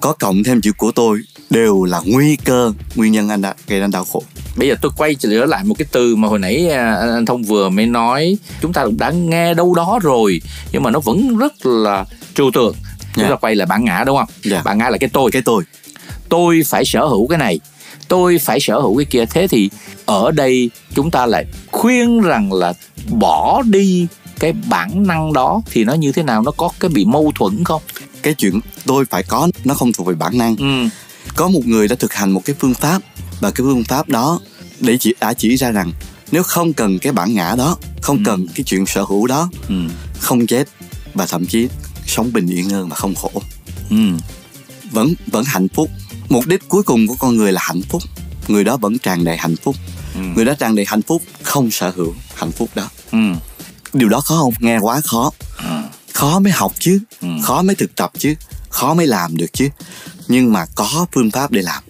có 0.00 0.12
cộng 0.12 0.42
thêm 0.44 0.60
chữ 0.60 0.72
của 0.76 0.90
tôi 0.92 1.20
đều 1.50 1.84
là 1.84 2.00
nguy 2.04 2.36
cơ 2.36 2.72
nguyên 2.94 3.12
nhân 3.12 3.28
anh 3.28 3.42
đã 3.42 3.54
gây 3.68 3.80
ra 3.80 3.86
đau 3.86 4.04
khổ. 4.04 4.22
Bây 4.56 4.68
giờ 4.68 4.74
tôi 4.82 4.92
quay 4.96 5.14
trở 5.14 5.28
lại 5.44 5.64
một 5.64 5.74
cái 5.78 5.86
từ 5.92 6.16
mà 6.16 6.28
hồi 6.28 6.38
nãy 6.38 6.68
à, 6.68 6.94
anh 6.94 7.26
thông 7.26 7.42
vừa 7.42 7.68
mới 7.68 7.86
nói. 7.86 8.36
Chúng 8.62 8.72
ta 8.72 8.84
cũng 8.84 8.96
đã 8.98 9.10
nghe 9.10 9.54
đâu 9.54 9.74
đó 9.74 9.98
rồi 10.02 10.40
nhưng 10.72 10.82
mà 10.82 10.90
nó 10.90 11.00
vẫn 11.00 11.36
rất 11.36 11.66
là 11.66 12.04
trừu 12.34 12.50
tượng. 12.54 12.74
Chúng 13.14 13.24
Dạ. 13.24 13.30
ta 13.30 13.36
quay 13.36 13.54
lại 13.54 13.66
bản 13.66 13.84
ngã 13.84 14.04
đúng 14.06 14.16
không? 14.16 14.28
Dạ. 14.44 14.62
bản 14.64 14.78
ngã 14.78 14.90
là 14.90 14.98
cái 14.98 15.10
tôi. 15.12 15.30
Cái 15.30 15.42
tôi. 15.42 15.64
Tôi 16.28 16.62
phải 16.66 16.84
sở 16.84 17.04
hữu 17.06 17.26
cái 17.26 17.38
này. 17.38 17.60
Tôi 18.08 18.38
phải 18.38 18.60
sở 18.60 18.80
hữu 18.80 18.96
cái 18.96 19.04
kia. 19.04 19.24
Thế 19.30 19.46
thì 19.48 19.70
ở 20.06 20.30
đây 20.30 20.70
chúng 20.94 21.10
ta 21.10 21.26
lại 21.26 21.44
khuyên 21.72 22.20
rằng 22.20 22.52
là 22.52 22.72
bỏ 23.10 23.62
đi 23.62 24.06
cái 24.40 24.52
bản 24.52 25.06
năng 25.06 25.32
đó. 25.32 25.62
Thì 25.70 25.84
nó 25.84 25.94
như 25.94 26.12
thế 26.12 26.22
nào? 26.22 26.42
Nó 26.42 26.50
có 26.50 26.68
cái 26.80 26.88
bị 26.88 27.04
mâu 27.04 27.32
thuẫn 27.34 27.64
không 27.64 27.82
cái 28.26 28.34
chuyện 28.34 28.60
tôi 28.84 29.04
phải 29.04 29.22
có 29.22 29.48
nó 29.64 29.74
không 29.74 29.92
thuộc 29.92 30.06
về 30.06 30.14
bản 30.14 30.38
năng. 30.38 30.56
Ừ. 30.56 30.88
Có 31.36 31.48
một 31.48 31.66
người 31.66 31.88
đã 31.88 31.96
thực 31.98 32.14
hành 32.14 32.30
một 32.30 32.42
cái 32.44 32.56
phương 32.58 32.74
pháp 32.74 33.02
và 33.40 33.50
cái 33.50 33.64
phương 33.64 33.84
pháp 33.84 34.08
đó 34.08 34.40
để 34.80 34.96
chỉ 35.00 35.14
đã 35.20 35.32
chỉ 35.32 35.56
ra 35.56 35.70
rằng 35.70 35.92
nếu 36.32 36.42
không 36.42 36.72
cần 36.72 36.98
cái 36.98 37.12
bản 37.12 37.34
ngã 37.34 37.54
đó 37.58 37.76
không 38.02 38.24
cần 38.24 38.46
cái 38.54 38.64
chuyện 38.64 38.86
sở 38.86 39.02
hữu 39.02 39.26
đó 39.26 39.50
ừ. 39.68 39.74
không 40.18 40.46
chết 40.46 40.68
và 41.14 41.26
thậm 41.26 41.46
chí 41.46 41.68
sống 42.06 42.32
bình 42.32 42.46
yên 42.46 42.70
hơn 42.70 42.88
mà 42.88 42.96
không 42.96 43.14
khổ. 43.14 43.32
Ừ. 43.90 43.96
Vẫn 44.90 45.14
vẫn 45.26 45.44
hạnh 45.44 45.68
phúc. 45.68 45.90
Mục 46.28 46.46
đích 46.46 46.68
cuối 46.68 46.82
cùng 46.82 47.06
của 47.06 47.16
con 47.18 47.36
người 47.36 47.52
là 47.52 47.60
hạnh 47.64 47.82
phúc. 47.88 48.02
Người 48.48 48.64
đó 48.64 48.76
vẫn 48.76 48.98
tràn 48.98 49.24
đầy 49.24 49.36
hạnh 49.36 49.56
phúc. 49.56 49.76
Ừ. 50.14 50.20
người 50.34 50.44
đó 50.44 50.54
tràn 50.58 50.76
đầy 50.76 50.84
hạnh 50.88 51.02
phúc 51.02 51.22
không 51.42 51.70
sở 51.70 51.92
hữu 51.96 52.14
hạnh 52.34 52.52
phúc 52.52 52.70
đó. 52.74 52.88
Ừ. 53.12 53.18
Điều 53.92 54.08
đó 54.08 54.20
khó 54.20 54.38
không? 54.38 54.54
Nghe 54.60 54.78
quá 54.78 55.00
khó 55.04 55.30
khó 56.16 56.38
mới 56.38 56.52
học 56.52 56.72
chứ. 56.78 57.00
Ừ. 57.20 57.28
khó 57.42 57.62
mới 57.62 57.76
thực 57.76 57.96
tập 57.96 58.10
chứ. 58.18 58.34
Khó 58.68 58.94
mới 58.94 59.06
làm 59.06 59.36
được 59.36 59.52
chứ. 59.52 59.68
Nhưng 60.28 60.52
mà 60.52 60.66
có 60.74 61.06
phương 61.12 61.30
pháp 61.30 61.50
để 61.50 61.62
làm. 61.62 61.82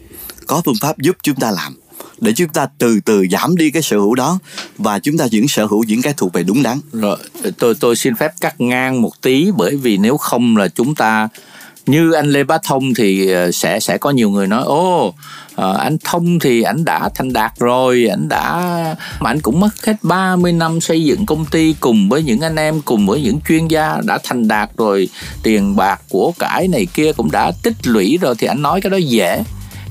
Có 0.46 0.62
phương 0.64 0.74
pháp 0.80 0.98
giúp 0.98 1.16
chúng 1.22 1.36
ta 1.36 1.50
làm. 1.50 1.76
Để 2.18 2.32
chúng 2.32 2.48
ta 2.48 2.66
từ 2.78 3.00
từ 3.04 3.26
giảm 3.30 3.56
đi 3.56 3.70
cái 3.70 3.82
sở 3.82 3.96
hữu 3.96 4.14
đó 4.14 4.38
và 4.78 4.98
chúng 4.98 5.18
ta 5.18 5.26
vẫn 5.32 5.48
sở 5.48 5.66
hữu 5.66 5.84
những 5.84 6.02
cái 6.02 6.14
thuộc 6.16 6.32
về 6.32 6.42
đúng 6.42 6.62
đắn. 6.62 6.80
Rồi, 6.92 7.16
tôi 7.58 7.74
tôi 7.74 7.96
xin 7.96 8.16
phép 8.16 8.32
cắt 8.40 8.60
ngang 8.60 9.02
một 9.02 9.22
tí 9.22 9.50
bởi 9.56 9.76
vì 9.76 9.96
nếu 9.96 10.16
không 10.16 10.56
là 10.56 10.68
chúng 10.68 10.94
ta 10.94 11.28
như 11.86 12.12
anh 12.12 12.30
Lê 12.30 12.44
Bá 12.44 12.58
Thông 12.64 12.94
thì 12.94 13.30
ờ, 13.30 13.52
sẽ 13.52 13.80
sẽ 13.80 13.98
có 13.98 14.10
nhiều 14.10 14.30
người 14.30 14.46
nói 14.46 14.62
ô 14.64 15.14
ờ, 15.56 15.76
anh 15.76 15.96
Thông 16.04 16.38
thì 16.38 16.62
anh 16.62 16.84
đã 16.84 17.08
thành 17.14 17.32
đạt 17.32 17.52
rồi 17.58 18.06
anh 18.10 18.28
đã 18.28 18.54
mà 19.20 19.30
anh 19.30 19.40
cũng 19.40 19.60
mất 19.60 19.86
hết 19.86 19.96
30 20.02 20.52
năm 20.52 20.80
xây 20.80 21.04
dựng 21.04 21.26
công 21.26 21.44
ty 21.44 21.74
cùng 21.80 22.08
với 22.08 22.22
những 22.22 22.40
anh 22.40 22.56
em 22.56 22.80
cùng 22.84 23.06
với 23.06 23.22
những 23.22 23.40
chuyên 23.48 23.68
gia 23.68 24.00
đã 24.04 24.18
thành 24.24 24.48
đạt 24.48 24.70
rồi. 24.76 25.08
Tiền 25.42 25.76
bạc 25.76 26.00
của 26.08 26.32
cải 26.38 26.68
này 26.68 26.86
kia 26.94 27.12
cũng 27.12 27.30
đã 27.30 27.52
tích 27.62 27.86
lũy 27.86 28.18
rồi 28.20 28.34
thì 28.38 28.46
anh 28.46 28.62
nói 28.62 28.80
cái 28.80 28.90
đó 28.90 28.96
dễ 28.96 29.42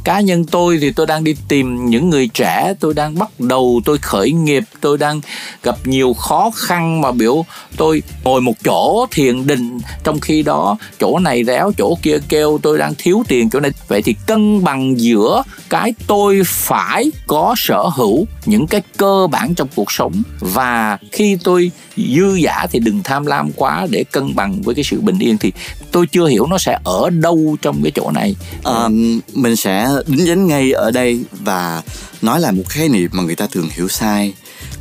cá 0.06 0.20
nhân 0.20 0.46
tôi 0.46 0.78
thì 0.82 0.92
tôi 0.92 1.08
đang 1.08 1.24
đi 1.24 1.36
tìm 1.48 1.86
những 1.86 2.10
người 2.10 2.28
trẻ 2.34 2.74
tôi 2.80 2.94
đang 2.94 3.20
bắt 3.20 3.40
đầu 3.40 3.82
tôi 3.86 3.98
khởi 3.98 4.32
nghiệp 4.32 4.64
tôi 4.82 4.98
đang 4.98 5.22
gặp 5.64 5.76
nhiều 5.86 6.14
khó 6.14 6.52
khăn 6.56 7.02
mà 7.02 7.12
biểu 7.12 7.46
tôi 7.78 8.02
ngồi 8.24 8.42
một 8.42 8.54
chỗ 8.64 9.06
thiền 9.12 9.48
định. 9.48 9.80
Trong 10.04 10.20
khi 10.20 10.42
đó 10.42 10.78
chỗ 11.00 11.20
này 11.20 11.44
réo 11.44 11.72
chỗ 11.78 11.98
kia 12.02 12.18
kêu 12.30 12.60
tôi 12.64 12.78
đang 12.78 12.94
thiếu 12.98 13.24
tiền 13.28 13.50
chỗ 13.50 13.60
này. 13.60 13.72
Vậy 13.88 14.02
thì 14.02 14.16
cân 14.26 14.64
bằng 14.64 15.00
giữa 15.00 15.44
cái 15.70 15.94
tôi 16.08 16.42
phải 16.46 17.12
có 17.28 17.56
sở 17.58 17.84
hữu 17.96 18.26
những 18.46 18.68
cái 18.68 18.82
cơ 18.98 19.28
bản 19.32 19.56
trong 19.56 19.68
cuộc 19.76 19.92
sống 19.92 20.24
và 20.40 20.98
khi 21.12 21.38
tôi 21.44 21.72
dư 21.98 22.36
giả 22.36 22.66
thì 22.72 22.80
đừng 22.80 23.04
tham 23.04 23.26
lam 23.26 23.52
quá 23.56 23.88
để 23.90 24.04
cân 24.12 24.36
bằng 24.36 24.62
với 24.62 24.76
cái 24.76 24.84
sự 24.84 25.02
bình 25.02 25.20
yên 25.20 25.38
thì 25.38 25.52
tôi 25.92 26.08
chưa 26.08 26.28
hiểu 26.28 26.46
nó 26.46 26.58
sẽ 26.58 26.80
ở 26.84 27.10
đâu 27.10 27.58
trong 27.62 27.80
cái 27.84 27.92
chỗ 27.96 28.12
này. 28.12 28.36
À, 28.64 28.88
mình 29.34 29.56
sẽ 29.56 29.88
đính 30.08 30.26
dánh 30.26 30.48
ngay 30.48 30.72
ở 30.72 30.92
đây 30.92 31.24
và 31.32 31.82
nói 32.22 32.40
là 32.40 32.52
một 32.52 32.64
khái 32.70 32.90
niệm 32.90 33.10
mà 33.14 33.24
người 33.24 33.36
ta 33.36 33.48
thường 33.48 33.70
hiểu 33.72 33.88
sai 33.88 34.34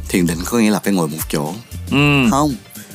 thiền 0.09 0.27
định 0.27 0.39
có 0.45 0.59
nghĩa 0.59 0.71
là 0.71 0.81
phải 0.85 0.93
ngồi 0.93 1.09
một 1.09 1.19
chỗ 1.29 1.53
ừ. 1.91 2.31
không 2.31 2.55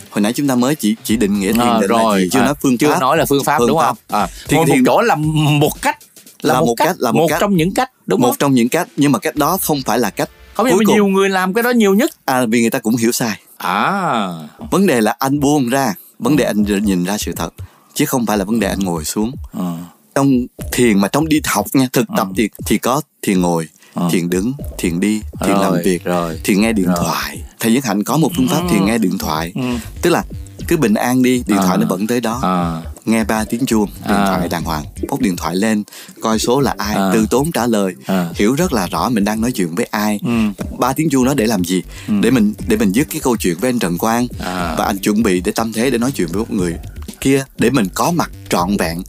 hồi 0.10 0.22
nãy 0.22 0.34
chúng 0.34 0.48
ta 0.48 0.56
mới 0.56 0.76
chỉ 0.76 0.96
chỉ 1.04 1.18
định 1.18 1.40
nghĩa 1.40 1.52
thiền 1.52 1.62
à, 1.62 1.78
định 1.82 1.90
rồi, 1.90 2.22
là 2.22 2.28
chưa 2.32 2.40
à, 2.40 2.46
nói 2.46 2.54
phương 2.62 2.78
chưa 2.78 2.90
pháp 2.90 3.00
nói 3.00 3.18
là 3.18 3.26
phương 3.30 3.44
pháp 3.44 3.58
phương 3.60 3.68
đúng 3.68 3.78
pháp. 3.78 3.86
không 3.86 3.98
à, 4.08 4.28
thiền, 4.48 4.58
ngồi 4.58 4.66
thiền... 4.66 4.78
một 4.78 4.84
chỗ 4.86 5.02
là 5.02 5.16
một 5.16 5.82
cách 5.82 5.98
là, 6.42 6.54
là 6.54 6.60
một, 6.60 6.66
một 6.66 6.76
cách, 6.78 6.88
cách 6.88 6.96
là 7.00 7.12
một, 7.12 7.20
một 7.20 7.28
cách. 7.30 7.40
trong 7.42 7.56
những 7.56 7.74
cách 7.74 7.92
đúng 8.06 8.22
một 8.22 8.28
không? 8.28 8.36
trong 8.40 8.54
những 8.54 8.70
cách 8.70 8.88
nhưng 8.96 9.12
mà 9.12 9.20
cách 9.20 9.36
đó 9.36 9.58
không 9.62 9.82
phải 9.86 10.00
là 10.00 10.10
cách 10.10 10.30
không 10.54 10.68
nhưng 10.70 10.78
mà 10.78 10.94
nhiều 10.94 11.08
người 11.08 11.30
làm 11.30 11.54
cái 11.54 11.64
đó 11.64 11.70
nhiều 11.70 11.94
nhất 11.94 12.12
à 12.26 12.46
vì 12.46 12.62
người 12.62 12.70
ta 12.70 12.80
cũng 12.80 12.96
hiểu 12.96 13.12
sai 13.12 13.40
à 13.58 14.30
vấn 14.72 14.88
đề 14.88 15.02
là 15.02 15.16
anh 15.20 15.40
buông 15.40 15.70
ra 15.70 15.94
vấn 16.20 16.36
đề 16.36 16.46
anh 16.46 16.64
nhìn 16.84 17.04
ra 17.04 17.18
sự 17.18 17.32
thật 17.36 17.54
chứ 17.94 18.06
không 18.06 18.26
phải 18.26 18.38
là 18.38 18.44
vấn 18.44 18.60
đề 18.60 18.68
anh 18.68 18.80
ngồi 18.80 19.06
xuống 19.06 19.32
à. 19.60 19.78
Trong 20.20 20.48
thiền 20.72 21.00
mà 21.00 21.08
trong 21.08 21.28
đi 21.28 21.42
học 21.46 21.66
nha 21.74 21.88
thực 21.94 22.08
tập 22.18 22.28
à. 22.32 22.34
thì 22.38 22.50
thì 22.66 22.78
có 22.78 23.02
thiền 23.22 23.42
ngồi 23.42 23.68
à. 23.94 24.04
thiền 24.12 24.30
đứng 24.30 24.54
thiền 24.78 25.00
đi 25.00 25.22
thiền 25.40 25.56
rồi, 25.56 25.64
làm 25.64 25.74
việc 25.86 26.04
rồi, 26.04 26.40
thiền 26.44 26.62
nghe 26.62 26.74
điện 26.74 26.86
rồi. 26.86 26.96
thoại 26.98 27.44
thầy 27.60 27.74
Nhất 27.74 27.86
Hạnh 27.86 28.04
có 28.04 28.18
một 28.18 28.32
phương 28.38 28.48
pháp 28.48 28.62
ừ. 28.62 28.68
thiền 28.72 28.86
nghe 28.86 28.98
điện 28.98 29.18
thoại 29.18 29.52
ừ. 29.56 29.62
tức 30.02 30.10
là 30.10 30.24
cứ 30.68 30.78
bình 30.78 30.94
an 30.94 31.24
đi 31.24 31.44
điện 31.48 31.58
à. 31.58 31.64
thoại 31.66 31.78
nó 31.78 31.86
vẫn 31.90 32.08
tới 32.08 32.22
đó 32.22 32.40
à. 32.44 32.82
nghe 33.06 33.24
ba 33.24 33.44
tiếng 33.44 33.66
chuông 33.66 33.86
điện 33.86 34.18
à. 34.18 34.26
thoại 34.28 34.50
đàng 34.50 34.64
hoàng 34.64 34.86
bốc 35.10 35.20
điện 35.20 35.36
thoại 35.36 35.56
lên 35.56 35.84
coi 36.22 36.40
số 36.40 36.60
là 36.60 36.76
ai 36.78 36.96
à. 36.96 37.10
từ 37.14 37.28
tốn 37.30 37.52
trả 37.52 37.68
lời 37.68 37.96
à. 38.06 38.30
hiểu 38.36 38.56
rất 38.56 38.74
là 38.74 38.88
rõ 38.88 39.10
mình 39.10 39.26
đang 39.26 39.42
nói 39.42 39.52
chuyện 39.52 39.76
với 39.76 39.86
ai 39.86 40.20
ừ. 40.24 40.64
ba 40.80 40.94
tiếng 40.94 41.10
chuông 41.10 41.26
đó 41.26 41.34
để 41.34 41.48
làm 41.48 41.64
gì 41.64 41.84
ừ. 42.08 42.14
để 42.22 42.32
mình 42.32 42.54
để 42.68 42.78
mình 42.78 42.92
dứt 42.92 43.08
cái 43.12 43.22
câu 43.24 43.38
chuyện 43.38 43.58
với 43.60 43.70
anh 43.70 43.80
Trần 43.80 43.98
Quang 43.98 44.28
à. 44.40 44.76
và 44.78 44.86
anh 44.86 44.98
chuẩn 44.98 45.24
bị 45.24 45.42
để 45.42 45.52
tâm 45.56 45.74
thế 45.74 45.90
để 45.90 45.98
nói 45.98 46.12
chuyện 46.12 46.28
với 46.32 46.40
một 46.40 46.52
người 46.52 46.76
kia 47.22 47.44
để 47.58 47.70
mình 47.70 47.88
có 47.94 48.12
mặt 48.12 48.32
trọn 48.50 48.78
vẹn 48.78 49.04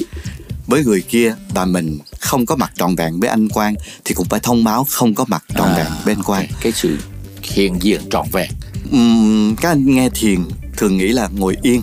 với 0.70 0.84
người 0.84 1.02
kia 1.02 1.34
và 1.54 1.64
mình 1.64 1.98
không 2.20 2.46
có 2.46 2.56
mặt 2.56 2.72
trọn 2.76 2.96
vẹn 2.96 3.20
với 3.20 3.28
anh 3.28 3.48
Quang 3.48 3.74
thì 4.04 4.14
cũng 4.14 4.26
phải 4.28 4.40
thông 4.40 4.64
báo 4.64 4.86
không 4.90 5.14
có 5.14 5.24
mặt 5.28 5.44
trọn 5.58 5.68
à, 5.68 5.74
vẹn 5.76 5.86
với 6.04 6.14
anh 6.14 6.22
Quang. 6.22 6.46
Cái 6.60 6.72
sự 6.72 6.98
hiện 7.42 7.82
diện 7.82 8.00
trọn 8.10 8.26
vẹn. 8.32 8.50
Uhm, 8.96 9.56
các 9.56 9.68
anh 9.68 9.94
nghe 9.94 10.08
thiền 10.14 10.40
thường 10.76 10.96
nghĩ 10.96 11.08
là 11.08 11.28
ngồi 11.32 11.56
yên 11.62 11.82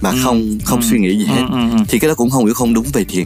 mà 0.00 0.10
ừ, 0.10 0.16
không 0.24 0.58
không 0.64 0.80
ừ, 0.80 0.86
suy 0.90 0.98
nghĩ 0.98 1.18
gì 1.18 1.24
hết 1.24 1.42
ừ, 1.50 1.52
ừ, 1.52 1.70
ừ. 1.70 1.76
thì 1.88 1.98
cái 1.98 2.08
đó 2.08 2.14
cũng 2.14 2.30
không 2.30 2.44
hiểu 2.44 2.54
không 2.54 2.74
đúng 2.74 2.86
về 2.92 3.04
thiền 3.04 3.24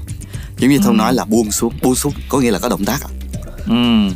giống 0.58 0.70
như 0.70 0.76
ừ. 0.76 0.82
thông 0.84 0.96
nói 0.96 1.14
là 1.14 1.24
buông 1.24 1.52
xuống 1.52 1.72
buông 1.82 1.94
xuống 1.94 2.12
có 2.28 2.40
nghĩa 2.40 2.50
là 2.50 2.58
có 2.58 2.68
động 2.68 2.84
tác 2.84 2.98
à. 3.02 3.10
ừ. 3.66 4.14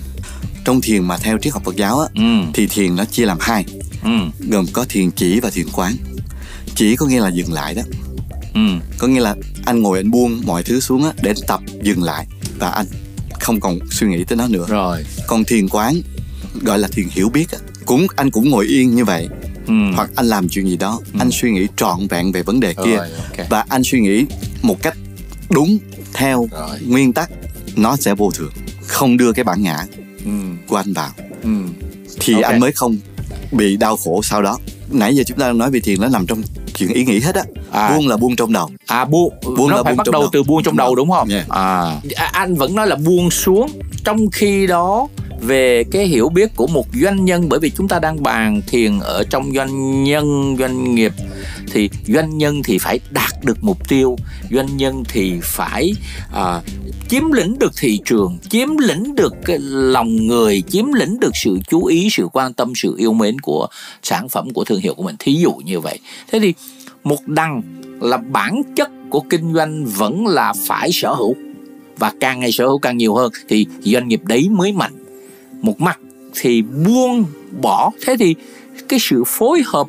trong 0.65 0.81
thiền 0.81 1.05
mà 1.05 1.19
theo 1.19 1.39
triết 1.39 1.53
học 1.53 1.63
Phật 1.65 1.77
giáo 1.77 2.01
á 2.01 2.09
ừ. 2.15 2.51
thì 2.55 2.67
thiền 2.67 2.97
nó 2.97 3.05
chia 3.05 3.27
làm 3.27 3.39
hai 3.41 3.65
ừ. 4.05 4.11
gồm 4.51 4.67
có 4.73 4.85
thiền 4.89 5.11
chỉ 5.11 5.41
và 5.41 5.51
thiền 5.51 5.67
quán 5.73 5.97
chỉ 6.75 6.97
có 6.97 7.07
nghĩa 7.07 7.21
là 7.21 7.29
dừng 7.29 7.53
lại 7.53 7.75
đó 7.75 7.83
ừ. 8.55 8.61
có 8.99 9.07
nghĩa 9.07 9.21
là 9.21 9.35
anh 9.65 9.83
ngồi 9.83 9.99
anh 9.99 10.11
buông 10.11 10.43
mọi 10.47 10.63
thứ 10.63 10.81
xuống 10.81 11.05
á 11.05 11.13
để 11.23 11.31
anh 11.31 11.47
tập 11.47 11.61
dừng 11.83 12.03
lại 12.03 12.27
và 12.59 12.71
anh 12.71 12.87
không 13.41 13.61
còn 13.61 13.79
suy 13.91 14.07
nghĩ 14.07 14.25
tới 14.25 14.37
nó 14.37 14.49
nữa 14.49 14.67
rồi 14.69 15.05
còn 15.27 15.45
thiền 15.45 15.69
quán 15.69 16.01
gọi 16.63 16.79
là 16.79 16.89
thiền 16.89 17.07
hiểu 17.11 17.29
biết 17.29 17.51
á 17.51 17.59
cũng 17.87 18.07
anh 18.17 18.31
cũng 18.31 18.51
ngồi 18.51 18.67
yên 18.67 18.95
như 18.95 19.05
vậy 19.05 19.29
ừ. 19.67 19.75
hoặc 19.95 20.11
anh 20.17 20.27
làm 20.27 20.49
chuyện 20.49 20.69
gì 20.69 20.77
đó 20.77 21.01
ừ. 21.13 21.19
anh 21.19 21.31
suy 21.33 21.51
nghĩ 21.51 21.67
trọn 21.77 22.07
vẹn 22.11 22.33
về 22.33 22.43
vấn 22.43 22.61
đề 22.61 22.75
kia 22.85 22.97
rồi, 22.97 23.09
okay. 23.31 23.47
và 23.51 23.65
anh 23.69 23.83
suy 23.85 24.01
nghĩ 24.01 24.27
một 24.63 24.83
cách 24.83 24.97
đúng 25.51 25.79
theo 26.13 26.49
rồi. 26.53 26.79
nguyên 26.87 27.13
tắc 27.13 27.31
nó 27.77 27.97
sẽ 27.97 28.15
vô 28.15 28.31
thường 28.35 28.53
không 28.87 29.17
đưa 29.17 29.33
cái 29.33 29.45
bản 29.45 29.63
ngã 29.63 29.87
ừ. 30.25 30.31
của 30.67 30.77
anh 30.77 30.93
vào 30.93 31.11
ừ. 31.43 31.51
thì 32.21 32.35
okay. 32.35 32.53
anh 32.53 32.61
mới 32.61 32.73
không 32.73 32.97
bị 33.53 33.77
đau 33.77 33.97
khổ 33.97 34.21
sau 34.25 34.43
đó 34.43 34.59
nãy 34.91 35.17
giờ 35.17 35.23
chúng 35.27 35.39
ta 35.39 35.47
đang 35.47 35.59
nói 35.59 35.71
về 35.71 35.81
thiền 35.81 36.01
nó 36.01 36.09
nằm 36.09 36.27
trong 36.27 36.43
chuyện 36.79 36.93
ý 36.93 37.05
nghĩ 37.05 37.21
hết 37.21 37.35
á 37.35 37.43
à. 37.73 37.95
buông 37.95 38.09
là 38.09 38.17
buông 38.17 38.37
trong 38.37 38.53
đầu 38.53 38.71
à 38.87 39.05
buông 39.05 39.35
buông 39.57 39.69
nó 39.69 39.77
là 39.77 39.83
phải 39.83 39.93
buông 39.93 39.97
bắt 39.97 40.07
đầu 40.13 40.23
đầu. 40.23 40.31
từ 40.33 40.43
buông 40.43 40.63
trong 40.63 40.77
đầu 40.77 40.95
đúng 40.95 41.11
không 41.11 41.29
yeah. 41.29 41.49
à 41.49 42.01
anh 42.33 42.55
vẫn 42.55 42.75
nói 42.75 42.87
là 42.87 42.97
buông 42.97 43.31
xuống 43.31 43.71
trong 44.05 44.31
khi 44.31 44.67
đó 44.67 45.09
về 45.41 45.85
cái 45.91 46.07
hiểu 46.07 46.29
biết 46.29 46.57
của 46.57 46.67
một 46.67 46.87
doanh 47.03 47.25
nhân 47.25 47.49
bởi 47.49 47.61
vì 47.61 47.71
chúng 47.71 47.89
ta 47.89 47.99
đang 47.99 48.23
bàn 48.23 48.61
thiền 48.67 48.99
ở 48.99 49.25
trong 49.31 49.53
doanh 49.55 50.05
nhân 50.05 50.57
doanh 50.59 50.95
nghiệp 50.95 51.13
thì 51.73 51.91
doanh 52.07 52.39
nhân 52.39 52.63
thì 52.63 52.79
phải 52.79 53.01
đạt 53.11 53.45
được 53.45 53.59
mục 53.61 53.89
tiêu 53.89 54.17
doanh 54.51 54.77
nhân 54.77 55.05
thì 55.09 55.35
phải 55.43 55.93
à, 56.35 56.61
chiếm 57.09 57.33
lĩnh 57.33 57.59
được 57.59 57.73
thị 57.77 58.01
trường, 58.05 58.39
chiếm 58.51 58.77
lĩnh 58.77 59.15
được 59.15 59.35
cái 59.45 59.59
lòng 59.61 60.17
người, 60.17 60.63
chiếm 60.69 60.93
lĩnh 60.93 61.21
được 61.21 61.31
sự 61.35 61.59
chú 61.69 61.85
ý, 61.85 62.09
sự 62.11 62.29
quan 62.33 62.53
tâm, 62.53 62.73
sự 62.77 62.95
yêu 62.99 63.13
mến 63.13 63.41
của 63.41 63.67
sản 64.03 64.29
phẩm, 64.29 64.51
của 64.55 64.65
thương 64.65 64.81
hiệu 64.81 64.95
của 64.95 65.03
mình. 65.03 65.17
Thí 65.19 65.35
dụ 65.35 65.53
như 65.53 65.81
vậy. 65.81 65.99
Thế 66.33 66.41
thì 66.41 66.55
một 67.05 67.27
đằng 67.27 67.63
là 68.01 68.17
bản 68.17 68.63
chất 68.77 68.91
của 69.11 69.21
kinh 69.21 69.55
doanh 69.55 69.85
vẫn 69.87 70.27
là 70.27 70.53
phải 70.67 70.93
sở 70.93 71.15
hữu. 71.15 71.35
Và 71.97 72.13
càng 72.21 72.41
ngày 72.41 72.53
sở 72.53 72.67
hữu 72.67 72.79
càng 72.79 72.97
nhiều 72.97 73.15
hơn, 73.15 73.33
thì 73.49 73.67
doanh 73.83 74.09
nghiệp 74.09 74.21
đấy 74.25 74.49
mới 74.51 74.73
mạnh. 74.73 74.93
Một 75.63 75.81
mặt 75.81 75.99
thì 76.41 76.63
buông 76.63 77.25
bỏ. 77.61 77.91
Thế 78.07 78.17
thì 78.19 78.35
cái 78.89 78.99
sự 78.99 79.25
phối 79.27 79.63
hợp 79.67 79.87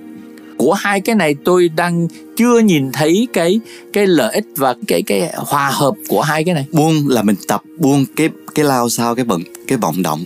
của 0.70 0.76
hai 0.76 1.02
cái 1.02 1.16
này 1.16 1.36
tôi 1.46 1.70
đang 1.70 2.08
chưa 2.38 2.60
nhìn 2.60 2.92
thấy 2.92 3.28
cái 3.34 3.60
cái 3.94 4.08
lợi 4.08 4.34
ích 4.34 4.46
và 4.58 4.76
cái 4.88 5.02
cái 5.02 5.34
hòa 5.36 5.70
hợp 5.74 5.94
của 6.08 6.22
hai 6.22 6.44
cái 6.44 6.54
này. 6.54 6.66
Buông 6.72 7.08
là 7.08 7.24
mình 7.24 7.36
tập 7.48 7.62
buông 7.78 8.06
cái 8.16 8.30
cái 8.56 8.66
lao 8.66 8.90
sao 8.90 9.16
cái 9.16 9.26
bận 9.26 9.42
cái 9.68 9.78
vọng 9.78 10.04
động 10.04 10.24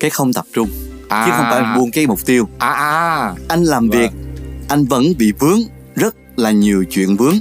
cái 0.00 0.10
không 0.10 0.32
tập 0.32 0.44
trung 0.52 0.68
à. 1.08 1.26
chứ 1.26 1.32
không 1.36 1.46
phải 1.50 1.76
buông 1.76 1.90
cái 1.90 2.06
mục 2.06 2.26
tiêu. 2.26 2.48
À 2.58 2.72
à. 2.72 3.34
Anh 3.48 3.64
làm 3.64 3.88
vâng. 3.88 4.00
việc 4.00 4.10
anh 4.68 4.84
vẫn 4.84 5.04
bị 5.18 5.32
vướng 5.38 5.60
rất 5.96 6.14
là 6.36 6.50
nhiều 6.50 6.84
chuyện 6.90 7.16
vướng. 7.16 7.38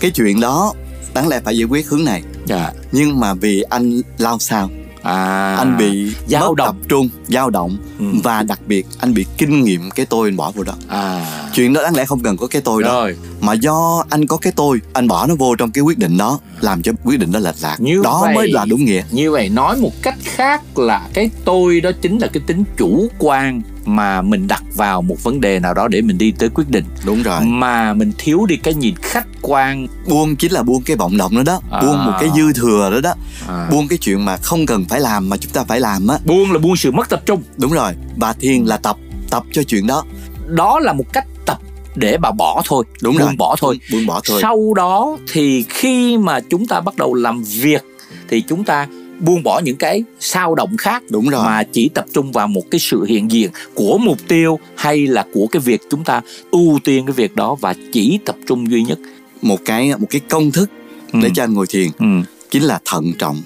Cái 0.00 0.10
chuyện 0.10 0.40
đó 0.40 0.72
đáng 1.14 1.28
lẽ 1.28 1.40
phải 1.44 1.58
giải 1.58 1.64
quyết 1.64 1.88
hướng 1.88 2.04
này. 2.04 2.22
Dạ. 2.46 2.72
nhưng 2.92 3.20
mà 3.20 3.34
vì 3.34 3.62
anh 3.62 4.00
lao 4.18 4.38
sao 4.38 4.70
à, 5.02 5.54
anh 5.56 5.76
bị 5.78 6.12
dao 6.28 6.54
động 6.54 6.76
tập 6.80 6.88
trung 6.88 7.08
dao 7.28 7.50
động 7.50 7.76
ừ. 7.98 8.04
và 8.24 8.42
đặc 8.42 8.60
biệt 8.66 8.86
anh 8.98 9.14
bị 9.14 9.26
kinh 9.38 9.64
nghiệm 9.64 9.90
cái 9.90 10.06
tôi 10.06 10.28
anh 10.28 10.36
bỏ 10.36 10.50
vào 10.50 10.64
đó. 10.64 10.74
À. 10.88 11.26
Chuyện 11.54 11.72
đó 11.72 11.82
đáng 11.82 11.96
lẽ 11.96 12.04
không 12.04 12.20
cần 12.20 12.36
có 12.36 12.46
cái 12.46 12.62
tôi 12.62 12.82
Rồi. 12.82 13.12
đó 13.12 13.18
mà 13.40 13.52
do 13.52 14.04
anh 14.10 14.26
có 14.26 14.36
cái 14.36 14.52
tôi 14.56 14.80
anh 14.92 15.08
bỏ 15.08 15.26
nó 15.26 15.34
vô 15.34 15.56
trong 15.56 15.70
cái 15.70 15.82
quyết 15.82 15.98
định 15.98 16.16
đó 16.16 16.38
làm 16.60 16.82
cho 16.82 16.92
quyết 17.04 17.18
định 17.20 17.32
đó 17.32 17.38
lệch 17.38 17.54
lạc. 17.62 17.76
Như 17.80 18.00
đó 18.04 18.20
vậy, 18.24 18.34
mới 18.34 18.52
là 18.52 18.64
đúng 18.64 18.84
nghĩa. 18.84 19.02
như 19.10 19.30
vậy 19.30 19.48
nói 19.48 19.76
một 19.76 19.92
cách 20.02 20.16
khác 20.22 20.78
là 20.78 21.08
cái 21.14 21.30
tôi 21.44 21.80
đó 21.80 21.90
chính 22.02 22.18
là 22.18 22.28
cái 22.32 22.42
tính 22.46 22.64
chủ 22.76 23.08
quan 23.18 23.62
mà 23.84 24.22
mình 24.22 24.48
đặt 24.48 24.62
vào 24.74 25.02
một 25.02 25.22
vấn 25.22 25.40
đề 25.40 25.58
nào 25.58 25.74
đó 25.74 25.88
để 25.88 26.02
mình 26.02 26.18
đi 26.18 26.30
tới 26.30 26.48
quyết 26.54 26.70
định. 26.70 26.84
Đúng 27.04 27.22
rồi. 27.22 27.40
Mà 27.40 27.92
mình 27.92 28.12
thiếu 28.18 28.46
đi 28.46 28.56
cái 28.56 28.74
nhìn 28.74 28.94
khách 29.02 29.26
quan. 29.42 29.86
Buông 30.08 30.36
chính 30.36 30.52
là 30.52 30.62
buông 30.62 30.82
cái 30.82 30.96
vọng 30.96 31.16
động 31.16 31.36
đó 31.36 31.42
đó. 31.42 31.60
À. 31.70 31.80
buông 31.82 32.04
một 32.04 32.12
cái 32.20 32.30
dư 32.36 32.52
thừa 32.52 32.90
đó 32.90 33.00
đó. 33.00 33.14
À. 33.48 33.68
buông 33.70 33.88
cái 33.88 33.98
chuyện 33.98 34.24
mà 34.24 34.36
không 34.36 34.66
cần 34.66 34.84
phải 34.84 35.00
làm 35.00 35.28
mà 35.28 35.36
chúng 35.36 35.52
ta 35.52 35.64
phải 35.64 35.80
làm 35.80 36.08
á. 36.08 36.18
Buông 36.24 36.52
là 36.52 36.58
buông 36.58 36.76
sự 36.76 36.90
mất 36.90 37.08
tập 37.08 37.15
trung. 37.26 37.42
Đúng 37.56 37.72
rồi 37.72 37.92
và 38.16 38.32
thiền 38.32 38.64
là 38.64 38.76
tập 38.76 38.96
tập 39.30 39.44
cho 39.52 39.62
chuyện 39.62 39.86
đó. 39.86 40.04
Đó 40.46 40.78
là 40.80 40.92
một 40.92 41.12
cách 41.12 41.26
tập 41.46 41.58
để 41.94 42.18
bà 42.18 42.30
bỏ 42.30 42.62
thôi 42.64 42.84
đúng 43.02 43.14
buông 43.18 43.26
rồi 43.26 43.36
bỏ 43.38 43.56
thôi. 43.58 43.80
buông 43.92 44.06
bỏ 44.06 44.20
thôi. 44.24 44.38
Sau 44.42 44.74
đó 44.74 45.18
thì 45.32 45.64
khi 45.68 46.18
mà 46.18 46.40
chúng 46.40 46.66
ta 46.66 46.80
bắt 46.80 46.96
đầu 46.96 47.14
làm 47.14 47.42
việc 47.42 47.84
thì 48.28 48.40
chúng 48.40 48.64
ta 48.64 48.86
buông 49.20 49.42
bỏ 49.42 49.60
những 49.64 49.76
cái 49.76 50.04
sao 50.20 50.54
động 50.54 50.76
khác 50.76 51.02
đúng 51.10 51.28
rồi. 51.28 51.44
mà 51.44 51.62
chỉ 51.62 51.88
tập 51.94 52.04
trung 52.12 52.32
vào 52.32 52.48
một 52.48 52.62
cái 52.70 52.78
sự 52.78 53.04
hiện 53.04 53.30
diện 53.30 53.50
của 53.74 53.98
mục 53.98 54.18
tiêu 54.28 54.58
hay 54.76 55.06
là 55.06 55.24
của 55.32 55.46
cái 55.46 55.60
việc 55.60 55.80
chúng 55.90 56.04
ta 56.04 56.20
ưu 56.50 56.78
tiên 56.84 57.06
cái 57.06 57.12
việc 57.12 57.36
đó 57.36 57.54
và 57.54 57.74
chỉ 57.92 58.18
tập 58.24 58.36
trung 58.46 58.70
duy 58.70 58.82
nhất. 58.82 58.98
Một 59.42 59.60
cái 59.64 59.92
một 59.98 60.06
cái 60.10 60.20
công 60.28 60.50
thức 60.50 60.70
ừ. 61.12 61.18
để 61.22 61.30
cho 61.34 61.44
anh 61.44 61.54
ngồi 61.54 61.66
thiền 61.66 61.88
ừ. 61.98 62.06
chính 62.50 62.62
là 62.62 62.80
thận 62.84 63.12
trọng. 63.18 63.42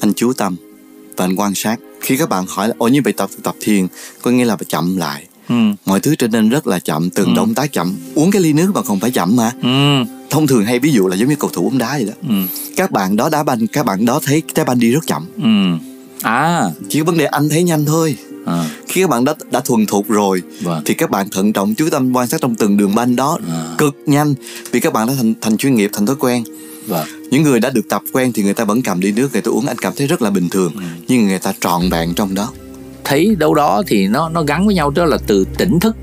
Anh 0.00 0.12
chú 0.14 0.32
tâm 0.32 0.56
và 1.16 1.24
anh 1.24 1.36
quan 1.36 1.54
sát 1.54 1.76
khi 2.04 2.16
các 2.16 2.28
bạn 2.28 2.44
hỏi 2.48 2.68
là 2.68 2.74
ồ 2.78 2.88
như 2.88 3.00
vậy 3.04 3.12
tập 3.12 3.30
tập 3.42 3.54
thiền 3.60 3.86
có 4.22 4.30
nghĩa 4.30 4.44
là 4.44 4.56
phải 4.56 4.64
chậm 4.68 4.96
lại 4.96 5.26
ừ. 5.48 5.54
mọi 5.86 6.00
thứ 6.00 6.14
trở 6.16 6.28
nên 6.28 6.48
rất 6.48 6.66
là 6.66 6.78
chậm 6.78 7.10
từng 7.10 7.26
ừ. 7.26 7.32
động 7.36 7.54
tác 7.54 7.72
chậm 7.72 7.94
uống 8.14 8.30
cái 8.30 8.42
ly 8.42 8.52
nước 8.52 8.70
mà 8.74 8.82
không 8.82 9.00
phải 9.00 9.10
chậm 9.10 9.36
mà 9.36 9.52
ừ. 9.62 9.68
thông 10.30 10.46
thường 10.46 10.64
hay 10.64 10.78
ví 10.78 10.92
dụ 10.92 11.08
là 11.08 11.16
giống 11.16 11.28
như 11.28 11.36
cầu 11.36 11.50
thủ 11.52 11.62
bóng 11.62 11.78
đá 11.78 11.92
vậy 11.92 12.04
đó 12.04 12.12
ừ. 12.28 12.34
các 12.76 12.90
bạn 12.90 13.16
đó 13.16 13.28
đá 13.28 13.42
banh 13.42 13.66
các 13.66 13.86
bạn 13.86 14.04
đó 14.04 14.20
thấy 14.24 14.42
trái 14.54 14.64
banh 14.64 14.78
đi 14.78 14.90
rất 14.90 15.06
chậm 15.06 15.26
ừ. 15.42 15.86
à 16.22 16.70
chỉ 16.88 17.00
vấn 17.00 17.18
đề 17.18 17.24
anh 17.24 17.48
thấy 17.48 17.62
nhanh 17.62 17.84
thôi 17.84 18.16
à. 18.46 18.70
khi 18.88 19.00
các 19.00 19.10
bạn 19.10 19.24
đã 19.24 19.34
đã 19.50 19.60
thuần 19.60 19.86
thục 19.86 20.08
rồi 20.08 20.42
vâng. 20.62 20.82
thì 20.84 20.94
các 20.94 21.10
bạn 21.10 21.28
thận 21.30 21.52
trọng 21.52 21.74
chú 21.74 21.90
tâm 21.90 22.16
quan 22.16 22.28
sát 22.28 22.40
trong 22.40 22.54
từng 22.54 22.76
đường 22.76 22.94
banh 22.94 23.16
đó 23.16 23.38
à. 23.48 23.74
cực 23.78 23.96
nhanh 24.06 24.34
vì 24.70 24.80
các 24.80 24.92
bạn 24.92 25.06
đã 25.08 25.14
thành 25.16 25.34
thành 25.40 25.56
chuyên 25.56 25.74
nghiệp 25.74 25.90
thành 25.92 26.06
thói 26.06 26.16
quen 26.16 26.44
vâng. 26.86 27.06
những 27.30 27.42
người 27.42 27.60
đã 27.60 27.70
được 27.70 27.88
tập 27.88 28.02
quen 28.12 28.32
thì 28.32 28.42
người 28.42 28.54
ta 28.54 28.64
vẫn 28.64 28.82
cầm 28.82 29.00
ly 29.00 29.12
nước 29.12 29.32
người 29.32 29.42
ta 29.42 29.50
uống 29.50 29.66
anh 29.66 29.78
cảm 29.78 29.92
thấy 29.96 30.06
rất 30.06 30.22
là 30.22 30.30
bình 30.30 30.48
thường. 30.48 30.72
Ừ. 30.74 30.82
nhưng 31.08 31.26
người 31.26 31.38
ta 31.38 31.52
trọn 31.60 31.90
vẹn 31.90 32.14
trong 32.14 32.34
đó. 32.34 32.52
Thấy 33.04 33.36
đâu 33.38 33.54
đó 33.54 33.82
thì 33.86 34.06
nó 34.06 34.28
nó 34.28 34.42
gắn 34.42 34.66
với 34.66 34.74
nhau 34.74 34.90
đó 34.90 35.04
là 35.04 35.18
từ 35.26 35.44
tỉnh 35.58 35.80
thức. 35.80 35.96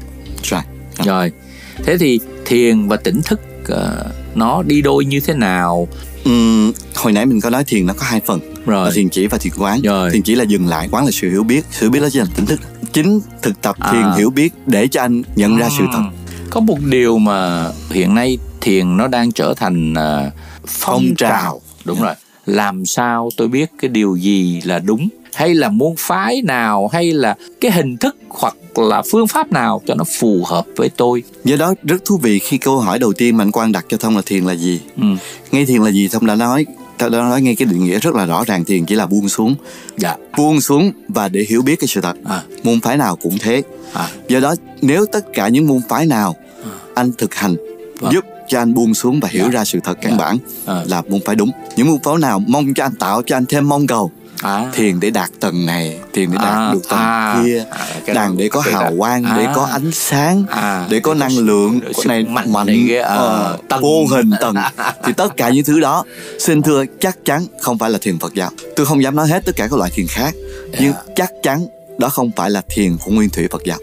Right. 0.44 0.66
rồi 1.06 1.32
thế 1.86 1.98
thì 1.98 2.20
thiền 2.46 2.88
và 2.88 2.98
tỉnh 2.98 3.22
thức 3.22 3.42
uh, 3.62 3.78
nó 4.36 4.64
đi 4.64 4.82
đôi 4.82 5.06
như 5.06 5.20
thế 5.20 5.34
nào? 5.34 5.88
Uhm, 6.30 6.72
hồi 6.96 7.14
nãy 7.14 7.26
mình 7.26 7.42
có 7.42 7.50
nói 7.50 7.64
thiền 7.64 7.86
nó 7.86 7.94
có 7.94 8.06
hai 8.06 8.22
phần. 8.26 8.40
Rồi. 8.66 8.86
Là 8.86 8.92
thiền 8.96 9.10
chỉ 9.10 9.28
và 9.28 9.38
thiền 9.38 9.54
quán. 9.58 9.82
Rồi. 9.82 10.12
thiền 10.12 10.22
chỉ 10.22 10.36
là 10.36 10.44
dừng 10.44 10.68
lại 10.68 10.88
quán 10.92 11.06
là 11.06 11.12
sự 11.12 11.30
hiểu 11.30 11.44
biết. 11.44 11.66
Sự 11.72 11.90
biết 11.90 12.00
đó 12.00 12.08
chỉ 12.12 12.20
là 12.20 12.26
tỉnh 12.36 12.46
thức. 12.46 12.60
Chính 12.94 13.20
thực 13.42 13.62
tập 13.62 13.76
thiền 13.92 14.02
à. 14.02 14.14
hiểu 14.18 14.30
biết 14.30 14.54
để 14.66 14.88
cho 14.88 15.02
anh 15.02 15.22
nhận 15.36 15.58
ra 15.58 15.70
sự 15.78 15.84
thật. 15.94 16.04
Có 16.50 16.60
một 16.60 16.78
điều 16.82 17.18
mà 17.18 17.70
hiện 17.92 18.16
nay 18.16 18.38
thiền 18.62 18.98
nó 18.98 19.08
đang 19.08 19.32
trở 19.32 19.54
thành 19.54 19.94
uh, 19.94 20.34
phong, 20.68 20.96
phong 20.96 21.16
trào. 21.16 21.30
trào 21.30 21.62
đúng 21.86 22.02
rồi 22.02 22.14
làm 22.46 22.86
sao 22.86 23.30
tôi 23.38 23.48
biết 23.48 23.72
cái 23.82 23.90
điều 23.90 24.16
gì 24.16 24.62
là 24.64 24.80
đúng 24.80 25.10
hay 25.34 25.54
là 25.54 25.70
môn 25.70 25.94
phái 25.98 26.42
nào 26.42 26.88
hay 26.88 27.12
là 27.12 27.36
cái 27.62 27.72
hình 27.72 27.98
thức 27.98 28.18
hoặc 28.30 28.56
là 28.76 29.02
phương 29.12 29.28
pháp 29.28 29.52
nào 29.52 29.82
cho 29.88 29.96
nó 29.96 30.04
phù 30.20 30.44
hợp 30.46 30.66
với 30.76 30.90
tôi 30.90 31.24
do 31.44 31.56
đó 31.56 31.74
rất 31.84 32.06
thú 32.06 32.18
vị 32.18 32.40
khi 32.40 32.58
câu 32.58 32.80
hỏi 32.80 33.00
đầu 33.00 33.14
tiên 33.14 33.38
mà 33.38 33.44
anh 33.44 33.52
quan 33.52 33.72
đặt 33.72 33.86
cho 33.90 33.98
thông 33.98 34.16
là 34.16 34.22
thiền 34.26 34.46
là 34.46 34.54
gì 34.54 34.82
ừ. 34.98 35.04
ngay 35.52 35.66
thiền 35.66 35.82
là 35.82 35.90
gì 35.90 36.08
thông 36.08 36.26
đã 36.26 36.36
nói 36.36 36.66
ta 36.98 37.10
đã 37.10 37.20
nói 37.20 37.42
ngay 37.42 37.56
cái 37.56 37.66
định 37.66 37.86
nghĩa 37.86 38.00
rất 38.00 38.16
là 38.16 38.26
rõ 38.26 38.44
ràng 38.48 38.66
thiền 38.66 38.86
chỉ 38.86 38.96
là 38.96 39.06
buông 39.06 39.30
xuống 39.30 39.56
dạ. 39.98 40.16
buông 40.38 40.62
xuống 40.62 40.92
và 41.08 41.28
để 41.28 41.46
hiểu 41.50 41.62
biết 41.62 41.76
cái 41.80 41.88
sự 41.88 42.02
thật 42.02 42.16
à. 42.26 42.44
môn 42.64 42.82
phái 42.82 42.98
nào 42.98 43.16
cũng 43.16 43.38
thế 43.40 43.62
à. 43.94 44.10
do 44.28 44.40
đó 44.40 44.56
nếu 44.82 45.06
tất 45.06 45.26
cả 45.34 45.48
những 45.48 45.68
môn 45.68 45.82
phái 45.90 46.06
nào 46.06 46.36
à. 46.64 46.72
anh 46.96 47.12
thực 47.18 47.36
hành 47.36 47.56
vâng. 48.00 48.14
giúp 48.14 48.26
cho 48.52 48.60
anh 48.60 48.74
buông 48.74 48.94
xuống 48.94 49.20
và 49.20 49.30
hiểu 49.32 49.44
dạ. 49.44 49.50
ra 49.50 49.66
sự 49.66 49.80
thật 49.84 49.98
căn 50.02 50.12
dạ. 50.12 50.18
bản 50.18 50.38
à. 50.66 50.84
là 50.88 51.02
môn 51.10 51.20
phái 51.26 51.36
đúng 51.36 51.52
những 51.76 51.88
môn 51.88 51.98
phái 52.04 52.18
nào 52.18 52.40
mong 52.40 52.74
cho 52.74 52.86
anh 52.86 52.96
tạo 52.96 53.22
cho 53.26 53.38
anh 53.38 53.46
thêm 53.46 53.70
mong 53.70 53.88
cầu 53.88 54.12
à. 54.42 54.72
thiền 54.74 55.00
để 55.00 55.10
đạt 55.10 55.30
tầng 55.40 55.66
này 55.66 55.98
thiền 56.14 56.32
để 56.32 56.38
đạt 56.38 56.54
à. 56.54 56.74
được 56.74 56.90
tầng 56.90 57.00
à. 57.00 57.42
kia 57.44 57.64
à, 58.08 58.14
đàn 58.14 58.38
để 58.38 58.50
có 58.50 58.62
hào 58.62 58.94
quang 58.98 59.24
à. 59.24 59.38
để 59.38 59.48
có 59.56 59.66
ánh 59.72 59.92
sáng 59.92 60.46
à. 60.50 60.88
để 60.90 61.00
có 61.00 61.14
năng 61.14 61.38
lượng 61.38 61.80
này 62.06 62.24
mạnh, 62.24 62.54
mạnh 62.54 62.88
uh, 63.00 63.68
tầng. 63.70 63.82
vô 63.82 64.06
hình 64.10 64.32
tầng 64.42 64.56
thì 65.06 65.14
tất 65.14 65.38
cả 65.38 65.50
những 65.50 65.66
thứ 65.66 65.80
đó 65.80 66.04
xin 66.40 66.62
thưa 66.62 66.84
chắc 67.00 67.18
chắn 67.26 67.46
không 67.62 67.78
phải 67.78 67.90
là 67.90 68.00
thiền 68.02 68.20
phật 68.20 68.34
giáo 68.34 68.50
tôi 68.76 68.86
không 68.86 69.04
dám 69.04 69.16
nói 69.16 69.28
hết 69.28 69.46
tất 69.46 69.56
cả 69.56 69.68
các 69.68 69.80
loại 69.80 69.92
thiền 69.94 70.08
khác 70.08 70.34
yeah. 70.34 70.82
nhưng 70.82 70.94
dạ. 70.94 71.14
chắc 71.16 71.32
chắn 71.44 71.68
đó 71.98 72.10
không 72.10 72.32
phải 72.36 72.50
là 72.50 72.62
thiền 72.70 72.98
của 72.98 73.12
nguyên 73.12 73.30
thủy 73.30 73.48
phật 73.52 73.62
giáo 73.66 73.78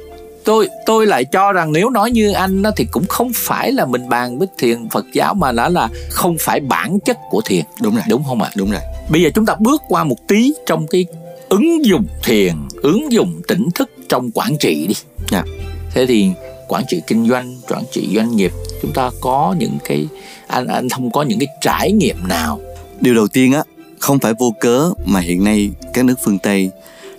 tôi 0.48 0.68
tôi 0.86 1.06
lại 1.06 1.24
cho 1.24 1.52
rằng 1.52 1.72
nếu 1.72 1.90
nói 1.90 2.10
như 2.10 2.32
anh 2.32 2.62
đó 2.62 2.70
thì 2.76 2.86
cũng 2.90 3.06
không 3.06 3.30
phải 3.34 3.72
là 3.72 3.86
mình 3.86 4.08
bàn 4.08 4.38
với 4.38 4.48
thiền 4.58 4.88
Phật 4.88 5.06
giáo 5.12 5.34
mà 5.34 5.52
nó 5.52 5.68
là 5.68 5.88
không 6.10 6.36
phải 6.40 6.60
bản 6.60 6.98
chất 7.00 7.18
của 7.30 7.40
thiền. 7.44 7.64
Đúng 7.82 7.94
rồi. 7.94 8.04
Đúng 8.08 8.24
không 8.24 8.42
ạ? 8.42 8.50
Đúng 8.56 8.70
rồi. 8.70 8.80
Bây 9.08 9.22
giờ 9.22 9.30
chúng 9.34 9.46
ta 9.46 9.54
bước 9.58 9.82
qua 9.88 10.04
một 10.04 10.28
tí 10.28 10.52
trong 10.66 10.86
cái 10.86 11.06
ứng 11.48 11.84
dụng 11.84 12.06
thiền 12.24 12.54
ứng 12.82 13.12
dụng 13.12 13.40
tỉnh 13.48 13.68
thức 13.74 13.90
trong 14.08 14.30
quản 14.34 14.56
trị 14.60 14.86
đi. 14.88 14.94
Yeah. 15.32 15.46
Dạ. 15.46 15.52
thế 15.94 16.06
thì 16.06 16.30
quản 16.68 16.84
trị 16.88 17.02
kinh 17.06 17.28
doanh 17.28 17.56
quản 17.68 17.82
trị 17.92 18.08
doanh 18.14 18.36
nghiệp 18.36 18.52
chúng 18.82 18.92
ta 18.92 19.10
có 19.20 19.54
những 19.58 19.78
cái 19.84 20.08
anh 20.46 20.66
anh 20.66 20.88
không 20.88 21.10
có 21.10 21.22
những 21.22 21.38
cái 21.38 21.48
trải 21.60 21.92
nghiệm 21.92 22.28
nào. 22.28 22.60
Điều 23.00 23.14
đầu 23.14 23.28
tiên 23.28 23.52
á 23.52 23.62
không 23.98 24.18
phải 24.18 24.32
vô 24.38 24.54
cớ 24.60 24.90
mà 25.06 25.20
hiện 25.20 25.44
nay 25.44 25.70
các 25.94 26.04
nước 26.04 26.14
phương 26.24 26.38
tây 26.38 26.70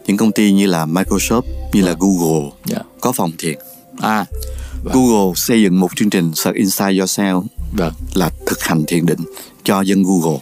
những 0.09 0.17
công 0.17 0.31
ty 0.31 0.51
như 0.51 0.65
là 0.65 0.85
Microsoft 0.85 1.41
như 1.73 1.81
là 1.81 1.95
Google 1.99 2.41
yeah. 2.41 2.53
Dạ. 2.65 2.77
có 3.01 3.11
phòng 3.11 3.31
thiền 3.37 3.57
à 4.01 4.25
vâng. 4.83 4.93
Google 4.93 5.33
xây 5.35 5.61
dựng 5.61 5.79
một 5.79 5.95
chương 5.95 6.09
trình 6.09 6.31
Search 6.35 6.57
Inside 6.57 6.91
Yourself 6.91 7.43
vâng. 7.77 7.93
là 8.13 8.29
thực 8.45 8.63
hành 8.63 8.83
thiền 8.87 9.05
định 9.05 9.19
cho 9.63 9.81
dân 9.81 10.03
Google 10.03 10.39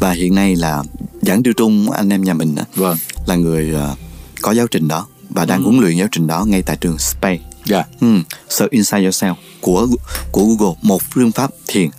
và 0.00 0.10
hiện 0.10 0.34
nay 0.34 0.56
là 0.56 0.82
giảng 1.22 1.42
tiêu 1.42 1.52
trung 1.56 1.90
anh 1.90 2.12
em 2.12 2.24
nhà 2.24 2.34
mình 2.34 2.54
vâng. 2.74 2.96
là 3.26 3.36
người 3.36 3.74
uh, 3.74 3.98
có 4.42 4.52
giáo 4.52 4.66
trình 4.66 4.88
đó 4.88 5.06
và 5.30 5.44
đang 5.44 5.64
ừ. 5.64 5.64
huấn 5.64 5.80
luyện 5.80 5.96
giáo 5.96 6.08
trình 6.12 6.26
đó 6.26 6.44
ngay 6.44 6.62
tại 6.62 6.76
trường 6.80 6.98
Space. 6.98 7.40
Yeah. 7.70 7.86
Ừ, 8.00 8.06
Search 8.48 8.70
Inside 8.70 9.02
Yourself 9.02 9.34
của 9.60 9.86
của 10.32 10.44
Google 10.44 10.74
một 10.82 11.02
phương 11.10 11.32
pháp 11.32 11.50
thiền 11.66 11.90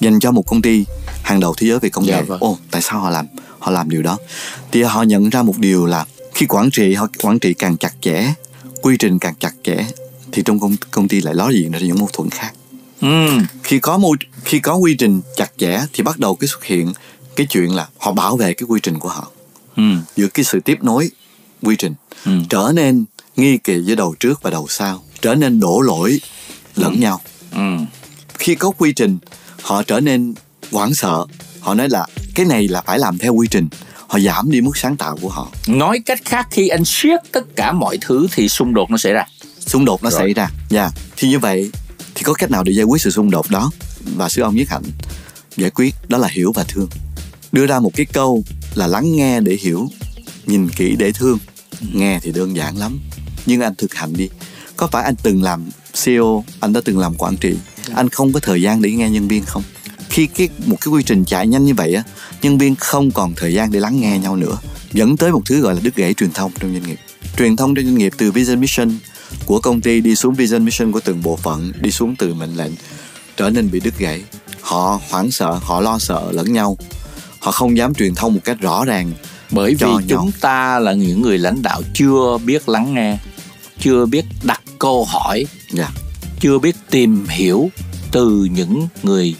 dành 0.00 0.20
cho 0.20 0.30
một 0.30 0.42
công 0.46 0.62
ty 0.62 0.84
hàng 1.22 1.40
đầu 1.40 1.54
thế 1.56 1.66
giới 1.66 1.78
về 1.78 1.88
công 1.88 2.06
nghệ. 2.06 2.12
Yeah, 2.12 2.28
vâng. 2.28 2.40
Ồ, 2.40 2.58
tại 2.70 2.82
sao 2.82 3.00
họ 3.00 3.10
làm 3.10 3.26
họ 3.58 3.70
làm 3.70 3.90
điều 3.90 4.02
đó? 4.02 4.18
Thì 4.72 4.82
họ 4.82 5.02
nhận 5.02 5.30
ra 5.30 5.42
một 5.42 5.58
điều 5.58 5.86
là 5.86 6.04
khi 6.34 6.46
quản 6.46 6.70
trị 6.70 6.94
họ 6.94 7.08
quản 7.22 7.38
trị 7.38 7.54
càng 7.54 7.76
chặt 7.76 7.94
chẽ, 8.00 8.34
quy 8.82 8.96
trình 8.96 9.18
càng 9.18 9.34
chặt 9.40 9.54
chẽ 9.62 9.86
thì 10.32 10.42
trong 10.44 10.60
công 10.60 10.76
công 10.90 11.08
ty 11.08 11.20
lại 11.20 11.34
ló 11.34 11.48
diện 11.48 11.72
ra 11.72 11.78
những 11.78 11.98
mâu 11.98 12.08
thuẫn 12.12 12.30
khác. 12.30 12.52
Ừ. 13.00 13.28
Khi 13.62 13.78
có 13.78 13.98
môi 13.98 14.16
khi 14.44 14.58
có 14.58 14.74
quy 14.74 14.94
trình 14.94 15.20
chặt 15.36 15.52
chẽ 15.56 15.80
thì 15.92 16.02
bắt 16.02 16.18
đầu 16.18 16.34
cái 16.34 16.48
xuất 16.48 16.64
hiện 16.64 16.92
cái 17.36 17.46
chuyện 17.50 17.74
là 17.74 17.88
họ 17.98 18.12
bảo 18.12 18.36
vệ 18.36 18.54
cái 18.54 18.66
quy 18.68 18.80
trình 18.82 18.98
của 18.98 19.08
họ 19.08 19.30
ừ. 19.76 19.82
giữa 20.16 20.26
cái 20.26 20.44
sự 20.44 20.60
tiếp 20.60 20.78
nối 20.82 21.10
quy 21.62 21.76
trình 21.76 21.94
ừ. 22.24 22.32
trở 22.50 22.72
nên 22.74 23.04
nghi 23.36 23.58
kỳ 23.58 23.82
với 23.86 23.96
đầu 23.96 24.14
trước 24.20 24.42
và 24.42 24.50
đầu 24.50 24.66
sau 24.68 25.02
trở 25.20 25.34
nên 25.34 25.60
đổ 25.60 25.80
lỗi 25.80 26.20
lẫn 26.76 26.92
ừ. 26.92 26.98
nhau 26.98 27.20
ừ. 27.52 27.76
khi 28.38 28.54
có 28.54 28.70
quy 28.70 28.92
trình 28.92 29.18
họ 29.62 29.82
trở 29.82 30.00
nên 30.00 30.34
hoảng 30.72 30.94
sợ 30.94 31.26
họ 31.60 31.74
nói 31.74 31.88
là 31.88 32.06
cái 32.34 32.46
này 32.46 32.68
là 32.68 32.82
phải 32.82 32.98
làm 32.98 33.18
theo 33.18 33.34
quy 33.34 33.46
trình 33.50 33.68
họ 34.14 34.20
giảm 34.20 34.50
đi 34.50 34.60
mức 34.60 34.76
sáng 34.76 34.96
tạo 34.96 35.16
của 35.22 35.28
họ. 35.28 35.48
Nói 35.66 36.00
cách 36.06 36.20
khác 36.24 36.48
khi 36.50 36.68
anh 36.68 36.84
siết 36.84 37.20
tất 37.32 37.56
cả 37.56 37.72
mọi 37.72 37.98
thứ 38.00 38.26
thì 38.32 38.48
xung 38.48 38.74
đột 38.74 38.90
nó 38.90 38.96
xảy 38.96 39.12
ra. 39.12 39.24
Xung 39.66 39.84
đột 39.84 40.02
nó 40.02 40.10
Rồi. 40.10 40.20
xảy 40.20 40.34
ra 40.34 40.48
dạ. 40.70 40.80
Yeah. 40.80 40.92
thì 41.16 41.28
như 41.28 41.38
vậy 41.38 41.70
thì 42.14 42.22
có 42.22 42.34
cách 42.34 42.50
nào 42.50 42.62
để 42.64 42.72
giải 42.72 42.84
quyết 42.84 43.02
sự 43.02 43.10
xung 43.10 43.30
đột 43.30 43.50
đó? 43.50 43.70
Và 44.16 44.28
sư 44.28 44.42
ông 44.42 44.56
nhất 44.56 44.68
hạnh 44.68 44.82
giải 45.56 45.70
quyết 45.70 45.94
đó 46.08 46.18
là 46.18 46.28
hiểu 46.28 46.52
và 46.52 46.64
thương. 46.68 46.88
Đưa 47.52 47.66
ra 47.66 47.80
một 47.80 47.90
cái 47.94 48.06
câu 48.06 48.44
là 48.74 48.86
lắng 48.86 49.16
nghe 49.16 49.40
để 49.40 49.58
hiểu 49.60 49.88
nhìn 50.46 50.68
kỹ 50.68 50.96
để 50.98 51.12
thương. 51.12 51.38
Nghe 51.92 52.20
thì 52.22 52.32
đơn 52.32 52.56
giản 52.56 52.76
lắm. 52.78 53.00
Nhưng 53.46 53.60
anh 53.60 53.74
thực 53.74 53.94
hành 53.94 54.12
đi. 54.12 54.28
Có 54.76 54.86
phải 54.86 55.04
anh 55.04 55.14
từng 55.22 55.42
làm 55.42 55.70
CEO 56.04 56.44
anh 56.60 56.72
đã 56.72 56.80
từng 56.84 56.98
làm 56.98 57.14
quản 57.18 57.36
trị. 57.36 57.54
Anh 57.94 58.08
không 58.08 58.32
có 58.32 58.40
thời 58.40 58.62
gian 58.62 58.82
để 58.82 58.90
nghe 58.90 59.10
nhân 59.10 59.28
viên 59.28 59.44
không 59.44 59.62
khi 60.14 60.26
cái 60.26 60.48
một 60.66 60.76
cái 60.80 60.92
quy 60.92 61.02
trình 61.02 61.24
chạy 61.24 61.46
nhanh 61.46 61.64
như 61.64 61.74
vậy 61.74 61.94
á 61.94 62.02
nhân 62.42 62.58
viên 62.58 62.76
không 62.76 63.10
còn 63.10 63.34
thời 63.36 63.54
gian 63.54 63.72
để 63.72 63.80
lắng 63.80 64.00
nghe 64.00 64.18
nhau 64.18 64.36
nữa 64.36 64.58
dẫn 64.92 65.16
tới 65.16 65.32
một 65.32 65.42
thứ 65.46 65.60
gọi 65.60 65.74
là 65.74 65.80
đứt 65.84 65.96
gãy 65.96 66.14
truyền 66.14 66.32
thông 66.32 66.52
trong 66.60 66.72
doanh 66.72 66.82
nghiệp 66.82 66.98
truyền 67.38 67.56
thông 67.56 67.74
trong 67.74 67.84
doanh 67.84 67.94
nghiệp 67.94 68.12
từ 68.18 68.32
vision 68.32 68.60
mission 68.60 68.98
của 69.46 69.60
công 69.60 69.80
ty 69.80 70.00
đi 70.00 70.16
xuống 70.16 70.34
vision 70.34 70.64
mission 70.64 70.92
của 70.92 71.00
từng 71.00 71.22
bộ 71.22 71.36
phận 71.36 71.72
đi 71.80 71.90
xuống 71.90 72.16
từ 72.18 72.34
mệnh 72.34 72.56
lệnh 72.56 72.72
trở 73.36 73.50
nên 73.50 73.70
bị 73.70 73.80
đứt 73.80 73.98
gãy 73.98 74.22
họ 74.60 75.00
hoảng 75.10 75.30
sợ 75.30 75.58
họ 75.62 75.80
lo 75.80 75.98
sợ 75.98 76.32
lẫn 76.32 76.52
nhau 76.52 76.76
họ 77.38 77.52
không 77.52 77.76
dám 77.76 77.94
truyền 77.94 78.14
thông 78.14 78.34
một 78.34 78.40
cách 78.44 78.60
rõ 78.60 78.84
ràng 78.84 79.12
bởi 79.50 79.74
vì 79.74 79.88
chúng 80.08 80.30
ta 80.40 80.78
là 80.78 80.92
những 80.92 81.22
người 81.22 81.38
lãnh 81.38 81.62
đạo 81.62 81.82
chưa 81.94 82.38
biết 82.44 82.68
lắng 82.68 82.94
nghe 82.94 83.18
chưa 83.80 84.06
biết 84.06 84.24
đặt 84.42 84.62
câu 84.78 85.04
hỏi 85.04 85.36
yeah. 85.36 85.48
Dạ. 85.72 85.90
chưa 86.40 86.58
biết 86.58 86.76
tìm 86.90 87.26
hiểu 87.28 87.70
từ 88.12 88.48
những 88.52 88.88
người 89.02 89.34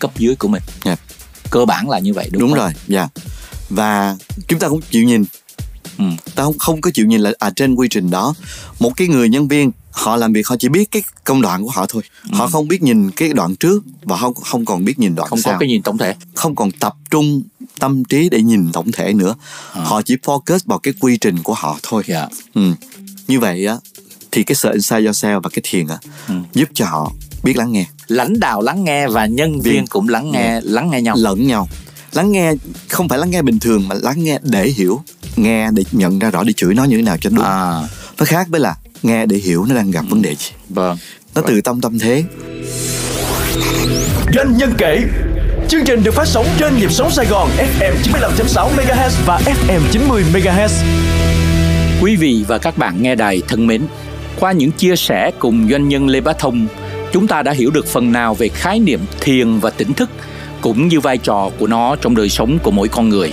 cấp 0.00 0.10
dưới 0.18 0.36
của 0.36 0.48
mình 0.48 0.62
yeah. 0.84 0.98
Dạ. 1.08 1.16
cơ 1.50 1.64
bản 1.64 1.90
là 1.90 1.98
như 1.98 2.14
vậy 2.14 2.28
đúng, 2.32 2.40
đúng 2.40 2.50
không? 2.50 2.58
rồi 2.58 2.70
dạ 2.88 3.00
yeah. 3.00 3.10
và 3.70 4.16
chúng 4.48 4.58
ta 4.58 4.68
cũng 4.68 4.80
chịu 4.90 5.04
nhìn 5.04 5.24
ừ. 5.98 6.04
ta 6.34 6.42
không 6.42 6.58
không 6.58 6.80
có 6.80 6.90
chịu 6.94 7.06
nhìn 7.06 7.20
là 7.20 7.32
à 7.38 7.50
trên 7.56 7.74
quy 7.74 7.88
trình 7.88 8.10
đó 8.10 8.34
một 8.78 8.92
cái 8.96 9.08
người 9.08 9.28
nhân 9.28 9.48
viên 9.48 9.70
họ 9.90 10.16
làm 10.16 10.32
việc 10.32 10.46
họ 10.46 10.56
chỉ 10.58 10.68
biết 10.68 10.90
cái 10.90 11.02
công 11.24 11.42
đoạn 11.42 11.62
của 11.62 11.70
họ 11.70 11.86
thôi 11.88 12.02
ừ. 12.22 12.30
họ 12.32 12.48
không 12.48 12.68
biết 12.68 12.82
nhìn 12.82 13.10
cái 13.10 13.28
đoạn 13.28 13.56
trước 13.56 13.82
và 14.02 14.16
không 14.16 14.34
không 14.34 14.64
còn 14.64 14.84
biết 14.84 14.98
nhìn 14.98 15.14
đoạn 15.14 15.28
không 15.28 15.40
sau 15.40 15.52
có 15.52 15.58
cái 15.58 15.68
nhìn 15.68 15.82
tổng 15.82 15.98
thể 15.98 16.14
không 16.34 16.54
còn 16.56 16.70
tập 16.70 16.94
trung 17.10 17.42
tâm 17.78 18.04
trí 18.04 18.28
để 18.28 18.42
nhìn 18.42 18.72
tổng 18.72 18.92
thể 18.92 19.12
nữa 19.12 19.34
à. 19.72 19.82
họ 19.84 20.02
chỉ 20.02 20.16
focus 20.22 20.58
vào 20.64 20.78
cái 20.78 20.94
quy 21.00 21.16
trình 21.16 21.42
của 21.42 21.54
họ 21.54 21.78
thôi 21.82 22.02
yeah. 22.06 22.30
Dạ. 22.32 22.38
ừ. 22.54 22.72
như 23.28 23.40
vậy 23.40 23.66
á 23.66 23.76
thì 24.32 24.42
cái 24.42 24.54
sợ 24.54 24.70
inside 24.70 25.00
yourself 25.00 25.40
và 25.40 25.50
cái 25.52 25.62
thiền 25.62 25.86
á 25.86 25.98
ừ. 26.28 26.34
giúp 26.52 26.68
cho 26.74 26.86
họ 26.86 27.12
biết 27.42 27.56
lắng 27.56 27.72
nghe. 27.72 27.86
Lãnh 28.08 28.40
đạo 28.40 28.62
lắng 28.62 28.84
nghe 28.84 29.08
và 29.08 29.26
nhân 29.26 29.60
viên, 29.60 29.74
viên 29.74 29.86
cũng 29.86 30.08
lắng 30.08 30.30
nghe 30.30 30.40
yeah. 30.40 30.64
Lắng 30.64 30.90
nghe 30.90 31.02
nhau. 31.02 31.16
Lẫn 31.18 31.46
nhau. 31.46 31.68
Lắng 32.12 32.32
nghe 32.32 32.52
không 32.88 33.08
phải 33.08 33.18
lắng 33.18 33.30
nghe 33.30 33.42
bình 33.42 33.58
thường 33.58 33.88
mà 33.88 33.94
lắng 34.02 34.24
nghe 34.24 34.38
để 34.42 34.68
hiểu. 34.68 35.02
Nghe 35.36 35.70
để 35.72 35.84
nhận 35.92 36.18
ra 36.18 36.30
rõ 36.30 36.42
để 36.42 36.52
chửi 36.56 36.74
nó 36.74 36.84
như 36.84 36.96
thế 36.96 37.02
nào 37.02 37.16
cho 37.20 37.30
đúng. 37.30 37.44
À. 37.44 37.82
nó 38.18 38.24
khác 38.24 38.46
với 38.48 38.60
là 38.60 38.76
nghe 39.02 39.26
để 39.26 39.36
hiểu 39.36 39.64
nó 39.64 39.74
đang 39.74 39.90
gặp 39.90 40.04
vấn 40.08 40.22
đề 40.22 40.34
gì. 40.34 40.50
Vâng. 40.68 40.98
Nó 41.34 41.42
vâng. 41.42 41.44
từ 41.48 41.60
tâm 41.60 41.80
tâm 41.80 41.98
thế. 41.98 42.24
Doanh 44.34 44.56
nhân 44.56 44.74
kể. 44.78 45.00
Chương 45.68 45.84
trình 45.84 46.04
được 46.04 46.14
phát 46.14 46.26
sóng 46.26 46.46
trên 46.58 46.78
nhịp 46.78 46.92
sống 46.92 47.10
Sài 47.10 47.26
Gòn 47.26 47.50
FM 47.78 47.94
95.6 48.02 48.68
MHz 48.76 49.10
và 49.26 49.40
FM 49.44 49.80
90 49.92 50.24
MHz. 50.32 50.68
Quý 52.02 52.16
vị 52.16 52.44
và 52.48 52.58
các 52.58 52.78
bạn 52.78 53.02
nghe 53.02 53.14
đài 53.14 53.42
thân 53.48 53.66
mến 53.66 53.82
qua 54.40 54.52
những 54.52 54.72
chia 54.72 54.96
sẻ 54.96 55.30
cùng 55.38 55.68
doanh 55.70 55.88
nhân 55.88 56.08
Lê 56.08 56.20
Bá 56.20 56.32
Thông 56.32 56.66
chúng 57.12 57.26
ta 57.26 57.42
đã 57.42 57.52
hiểu 57.52 57.70
được 57.70 57.86
phần 57.86 58.12
nào 58.12 58.34
về 58.34 58.48
khái 58.48 58.80
niệm 58.80 59.00
thiền 59.20 59.58
và 59.58 59.70
tỉnh 59.70 59.92
thức, 59.92 60.10
cũng 60.60 60.88
như 60.88 61.00
vai 61.00 61.18
trò 61.18 61.50
của 61.58 61.66
nó 61.66 61.96
trong 61.96 62.14
đời 62.14 62.28
sống 62.28 62.58
của 62.62 62.70
mỗi 62.70 62.88
con 62.88 63.08
người. 63.08 63.32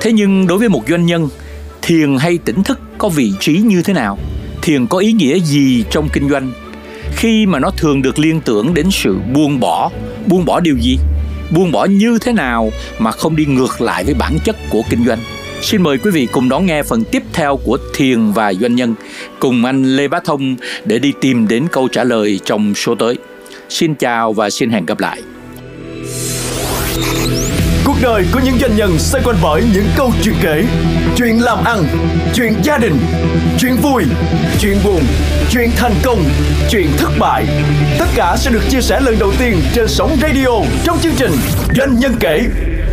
Thế 0.00 0.12
nhưng 0.12 0.46
đối 0.46 0.58
với 0.58 0.68
một 0.68 0.82
doanh 0.88 1.06
nhân, 1.06 1.28
thiền 1.82 2.16
hay 2.18 2.38
tỉnh 2.38 2.62
thức 2.62 2.80
có 2.98 3.08
vị 3.08 3.32
trí 3.40 3.52
như 3.52 3.82
thế 3.82 3.92
nào? 3.92 4.18
Thiền 4.62 4.86
có 4.86 4.98
ý 4.98 5.12
nghĩa 5.12 5.38
gì 5.38 5.84
trong 5.90 6.08
kinh 6.12 6.30
doanh? 6.30 6.52
Khi 7.16 7.46
mà 7.46 7.58
nó 7.58 7.70
thường 7.70 8.02
được 8.02 8.18
liên 8.18 8.40
tưởng 8.40 8.74
đến 8.74 8.86
sự 8.90 9.18
buông 9.34 9.60
bỏ 9.60 9.90
buông 10.26 10.44
bỏ 10.44 10.60
điều 10.60 10.76
gì? 10.78 10.98
Buông 11.50 11.72
bỏ 11.72 11.84
như 11.84 12.18
thế 12.20 12.32
nào 12.32 12.70
mà 12.98 13.12
không 13.12 13.36
đi 13.36 13.44
ngược 13.44 13.80
lại 13.80 14.04
với 14.04 14.14
bản 14.14 14.38
chất 14.44 14.56
của 14.70 14.82
kinh 14.90 15.04
doanh? 15.04 15.18
Xin 15.62 15.82
mời 15.82 15.98
quý 15.98 16.10
vị 16.10 16.28
cùng 16.32 16.48
đón 16.48 16.66
nghe 16.66 16.82
phần 16.82 17.04
tiếp 17.04 17.22
theo 17.32 17.56
của 17.56 17.78
Thiền 17.94 18.32
và 18.32 18.54
Doanh 18.54 18.74
nhân 18.74 18.94
cùng 19.38 19.64
anh 19.64 19.96
Lê 19.96 20.08
Bá 20.08 20.20
Thông 20.24 20.56
để 20.84 20.98
đi 20.98 21.12
tìm 21.20 21.48
đến 21.48 21.66
câu 21.72 21.88
trả 21.88 22.04
lời 22.04 22.40
trong 22.44 22.74
số 22.74 22.94
tới. 22.94 23.18
Xin 23.68 23.94
chào 23.94 24.32
và 24.32 24.50
xin 24.50 24.70
hẹn 24.70 24.86
gặp 24.86 25.00
lại. 25.00 25.22
Cuộc 27.84 27.96
đời 28.02 28.24
của 28.32 28.40
những 28.44 28.58
doanh 28.60 28.76
nhân 28.76 28.98
xoay 28.98 29.24
quanh 29.24 29.36
bởi 29.42 29.62
những 29.74 29.86
câu 29.96 30.12
chuyện 30.22 30.34
kể 30.42 30.64
Chuyện 31.16 31.42
làm 31.42 31.64
ăn, 31.64 31.84
chuyện 32.34 32.54
gia 32.62 32.78
đình, 32.78 32.96
chuyện 33.58 33.76
vui, 33.82 34.04
chuyện 34.60 34.76
buồn, 34.84 35.02
chuyện 35.50 35.70
thành 35.76 35.94
công, 36.02 36.24
chuyện 36.70 36.86
thất 36.98 37.10
bại 37.18 37.46
Tất 37.98 38.06
cả 38.14 38.36
sẽ 38.38 38.50
được 38.50 38.62
chia 38.70 38.80
sẻ 38.80 39.00
lần 39.00 39.18
đầu 39.18 39.32
tiên 39.38 39.60
trên 39.74 39.88
sóng 39.88 40.16
radio 40.22 40.48
trong 40.84 40.98
chương 41.00 41.14
trình 41.16 41.32
Doanh 41.76 41.98
nhân 41.98 42.14
kể 42.20 42.46